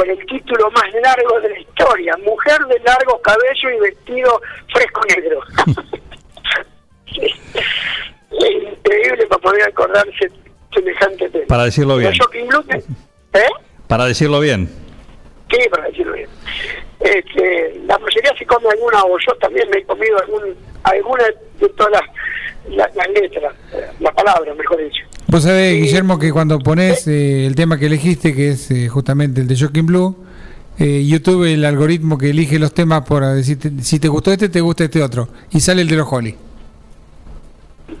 con 0.00 0.08
el 0.08 0.24
título 0.24 0.70
más 0.70 0.90
largo 1.02 1.40
de 1.40 1.50
la 1.50 1.58
historia, 1.60 2.16
Mujer 2.24 2.58
de 2.68 2.78
largo 2.80 3.20
cabello 3.20 3.70
y 3.76 3.80
vestido 3.80 4.40
fresco 4.72 5.00
negro. 5.14 5.40
es 7.06 7.32
increíble 8.30 9.26
para 9.28 9.42
poder 9.42 9.62
acordarse 9.68 10.30
semejante 10.74 11.28
tema. 11.28 11.44
Para 11.48 11.64
decirlo 11.64 11.96
bien. 11.98 12.12
¿eh? 13.34 13.48
Para 13.88 14.06
decirlo 14.06 14.40
bien. 14.40 14.70
Sí, 15.50 15.68
para 15.68 15.84
decirlo 15.88 16.12
bien. 16.14 16.30
Este, 17.00 17.80
la 17.84 17.98
mayoría 17.98 18.32
se 18.38 18.46
come 18.46 18.68
alguna, 18.70 19.04
o 19.04 19.18
yo 19.18 19.34
también 19.38 19.68
me 19.68 19.78
he 19.80 19.84
comido 19.84 20.18
algún, 20.18 20.54
alguna 20.84 21.24
de 21.58 21.68
todas 21.70 21.92
las, 21.92 22.02
las- 22.74 22.94
las 22.96 23.08
letras, 23.10 23.54
la 23.98 24.12
palabra, 24.12 24.54
mejor 24.54 24.78
dicho. 24.78 25.04
Vos 25.30 25.42
sabés. 25.44 25.80
Guillermo, 25.80 26.18
que 26.18 26.32
cuando 26.32 26.58
pones 26.58 27.06
eh, 27.06 27.46
el 27.46 27.54
tema 27.54 27.78
que 27.78 27.86
elegiste, 27.86 28.34
que 28.34 28.50
es 28.50 28.70
eh, 28.70 28.88
justamente 28.88 29.40
el 29.40 29.46
de 29.46 29.54
Shocking 29.54 29.86
Blue, 29.86 30.16
eh, 30.78 31.04
YouTube, 31.06 31.44
el 31.44 31.64
algoritmo 31.64 32.18
que 32.18 32.30
elige 32.30 32.58
los 32.58 32.72
temas 32.74 33.04
por 33.04 33.24
decirte, 33.24 33.70
si 33.82 34.00
te 34.00 34.08
gustó 34.08 34.32
este, 34.32 34.48
te 34.48 34.60
gusta 34.60 34.84
este 34.84 35.02
otro. 35.02 35.28
Y 35.52 35.60
sale 35.60 35.82
el 35.82 35.88
de 35.88 35.96
los 35.96 36.08
Holly. 36.10 36.34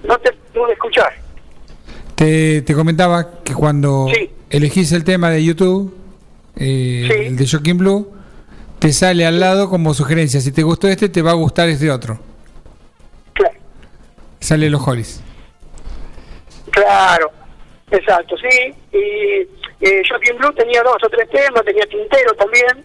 No 0.06 0.18
te 0.18 0.32
pude 0.52 0.72
escuchar. 0.72 1.12
Te, 2.14 2.62
te 2.62 2.74
comentaba 2.74 3.42
que 3.44 3.54
cuando 3.54 4.08
Sí. 4.12 4.30
elegís 4.50 4.90
el 4.92 5.04
tema 5.04 5.30
de 5.30 5.44
YouTube, 5.44 5.94
Sí. 6.56 6.64
el 7.10 7.36
de 7.36 7.44
Shocking 7.46 7.78
Blue, 7.78 8.10
te 8.80 8.92
sale 8.92 9.24
al 9.24 9.38
lado 9.40 9.70
como 9.70 9.94
sugerencia. 9.94 10.40
Si 10.40 10.50
te 10.52 10.62
gustó 10.62 10.88
este, 10.88 11.08
te 11.08 11.22
va 11.22 11.30
a 11.30 11.34
gustar 11.34 11.68
este 11.68 11.90
otro. 11.90 12.18
Claro, 13.34 13.54
Sale 14.40 14.68
los 14.68 14.86
Hollies. 14.86 15.20
Claro, 16.70 17.30
exacto, 17.90 18.36
sí. 18.38 18.74
Y 18.92 19.46
eh, 19.80 20.02
Joaquín 20.08 20.36
Blue 20.38 20.52
tenía 20.52 20.82
dos 20.82 20.96
o 21.04 21.08
tres 21.08 21.28
temas, 21.30 21.64
tenía 21.64 21.84
Tintero 21.86 22.32
también. 22.34 22.84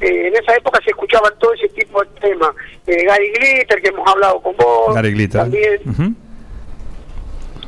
Eh, 0.00 0.28
en 0.28 0.36
esa 0.36 0.54
época 0.54 0.80
se 0.84 0.90
escuchaban 0.90 1.32
todo 1.40 1.52
ese 1.54 1.68
tipo 1.70 2.02
de 2.02 2.08
temas. 2.20 2.50
Eh, 2.86 3.04
Gary 3.04 3.32
Glitter, 3.32 3.82
que 3.82 3.88
hemos 3.88 4.08
hablado 4.08 4.40
con 4.40 4.56
vos. 4.56 4.94
Gary 4.94 5.12
Glitter. 5.12 5.40
También. 5.40 6.16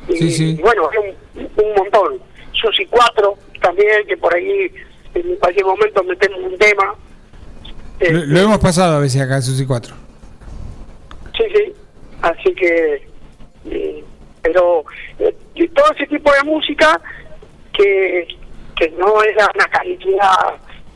Y, 0.09 0.17
Sí, 0.17 0.31
sí. 0.31 0.51
y 0.59 0.63
bueno, 0.63 0.89
un, 1.37 1.65
un 1.65 1.75
montón. 1.75 2.19
Susi 2.53 2.85
4 2.87 3.35
también, 3.63 4.07
que 4.07 4.17
por 4.17 4.35
ahí 4.35 4.71
en 5.15 5.37
cualquier 5.37 5.65
momento 5.67 6.03
metemos 6.05 6.41
un 6.41 6.59
tema. 6.59 6.95
Eh, 8.01 8.13
Lo, 8.13 8.25
lo 8.27 8.41
hemos 8.41 8.59
pasado 8.59 8.97
a 8.97 9.01
veces 9.01 9.21
acá 9.23 9.37
en 9.37 9.43
Susi 9.43 9.67
4. 9.67 9.95
Sí, 11.37 11.45
sí. 11.55 11.73
Así 12.23 12.55
que. 12.55 13.09
eh, 13.71 14.05
pero 14.43 14.85
eh, 15.19 15.35
todo 15.75 15.87
ese 15.95 16.07
tipo 16.07 16.31
de 16.33 16.43
música 16.45 17.01
que, 17.73 18.27
que 18.77 18.89
no 18.91 19.23
era 19.23 19.49
una 19.55 19.67
calidad 19.67 20.55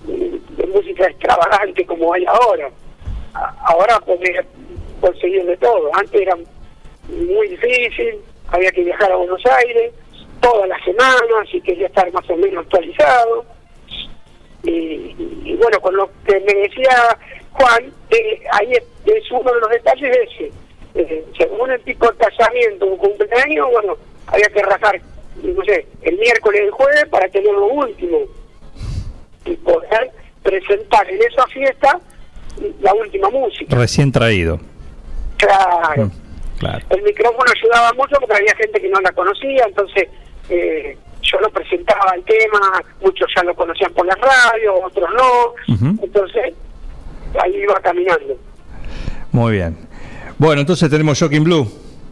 eh, 0.08 0.38
de 0.50 0.66
música 0.66 1.06
extravagante 1.06 1.84
como 1.86 2.12
hay 2.14 2.24
ahora. 2.26 2.70
Ahora 3.66 3.98
podés 4.00 4.44
conseguir 5.00 5.44
de 5.44 5.56
todo. 5.56 5.90
Antes 5.94 6.20
era 6.20 6.36
muy 7.08 7.48
difícil, 7.48 8.16
había 8.48 8.70
que 8.70 8.84
viajar 8.84 9.10
a 9.12 9.16
Buenos 9.16 9.44
Aires 9.46 9.92
todas 10.40 10.68
las 10.68 10.82
semanas 10.84 11.48
y 11.52 11.60
quería 11.60 11.86
estar 11.86 12.10
más 12.12 12.28
o 12.30 12.36
menos 12.36 12.64
actualizado. 12.64 13.44
Y, 14.62 14.70
y- 14.70 15.42
y 15.44 15.56
bueno, 15.56 15.78
con 15.80 15.94
lo 15.96 16.08
que 16.26 16.40
me 16.40 16.54
decía 16.54 17.18
Juan, 17.52 17.92
eh, 18.10 18.42
ahí 18.52 18.72
es, 18.72 18.84
es 19.06 19.30
uno 19.30 19.52
de 19.52 19.60
los 19.60 19.70
detalles 19.70 20.16
ese. 20.16 20.50
Eh, 20.94 21.24
según 21.36 21.70
el 21.72 21.80
tipo 21.82 22.06
de 22.10 22.16
casamiento 22.16 22.86
o 22.86 22.96
cumpleaños, 22.96 23.66
bueno, 23.72 23.96
había 24.26 24.46
que 24.48 24.62
rajar, 24.62 25.00
no 25.42 25.64
sé, 25.64 25.86
el 26.02 26.18
miércoles 26.18 26.60
y 26.62 26.64
el 26.66 26.70
jueves 26.70 27.06
para 27.10 27.28
tener 27.28 27.52
lo 27.52 27.66
último 27.66 28.18
y 29.44 29.54
poder 29.56 30.10
presentar 30.42 31.08
en 31.10 31.20
esa 31.22 31.46
fiesta 31.48 31.98
la 32.80 32.94
última 32.94 33.28
música. 33.30 33.74
Recién 33.76 34.12
traído. 34.12 34.60
Claro. 35.36 36.06
Mm, 36.06 36.10
Claro. 36.58 36.86
El 36.90 37.02
micrófono 37.02 37.44
ayudaba 37.52 37.92
mucho 37.94 38.16
porque 38.20 38.36
había 38.36 38.54
gente 38.54 38.80
que 38.80 38.88
no 38.88 39.00
la 39.00 39.10
conocía, 39.10 39.64
entonces 39.66 40.08
eh, 40.48 40.96
yo 41.20 41.40
lo 41.40 41.50
presentaba 41.50 42.12
el 42.14 42.22
tema, 42.24 42.80
muchos 43.02 43.28
ya 43.36 43.42
lo 43.42 43.54
conocían 43.56 43.92
por 43.92 44.06
la 44.06 44.14
radio, 44.14 44.74
otros 44.84 45.10
no, 45.14 45.54
entonces 46.00 46.54
ahí 47.42 47.56
iba 47.56 47.74
caminando. 47.80 48.38
Muy 49.32 49.54
bien. 49.54 49.76
Bueno, 50.38 50.60
entonces 50.60 50.90
tenemos 50.90 51.18
Shocking 51.18 51.44
Blue. 51.44 51.68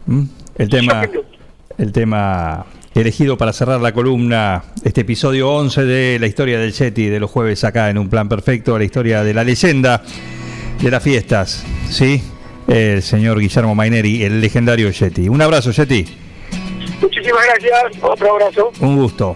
¿m? 0.07 0.27
El 0.57 0.69
tema, 0.69 1.05
Blue. 1.05 1.23
el 1.77 1.91
tema 1.91 2.65
elegido 2.95 3.37
para 3.37 3.53
cerrar 3.53 3.81
la 3.81 3.91
columna, 3.91 4.63
este 4.83 5.01
episodio 5.01 5.49
11 5.51 5.83
de 5.83 6.19
la 6.19 6.27
historia 6.27 6.59
del 6.59 6.71
Yeti 6.71 7.07
de 7.07 7.19
los 7.19 7.29
jueves 7.29 7.63
acá 7.63 7.89
en 7.89 7.97
Un 7.97 8.09
Plan 8.09 8.29
Perfecto, 8.29 8.77
la 8.77 8.83
historia 8.83 9.23
de 9.23 9.33
la 9.33 9.43
leyenda 9.43 10.03
de 10.81 10.91
las 10.91 11.01
fiestas, 11.01 11.65
¿sí? 11.89 12.21
El 12.67 13.01
señor 13.01 13.39
Guillermo 13.39 13.75
Maineri, 13.75 14.23
el 14.23 14.39
legendario 14.39 14.89
Yeti. 14.89 15.27
Un 15.27 15.41
abrazo, 15.41 15.71
Yeti. 15.71 16.05
Muchísimas 17.01 17.41
gracias, 17.45 18.03
otro 18.03 18.31
abrazo. 18.31 18.71
Un 18.79 18.95
gusto. 18.95 19.35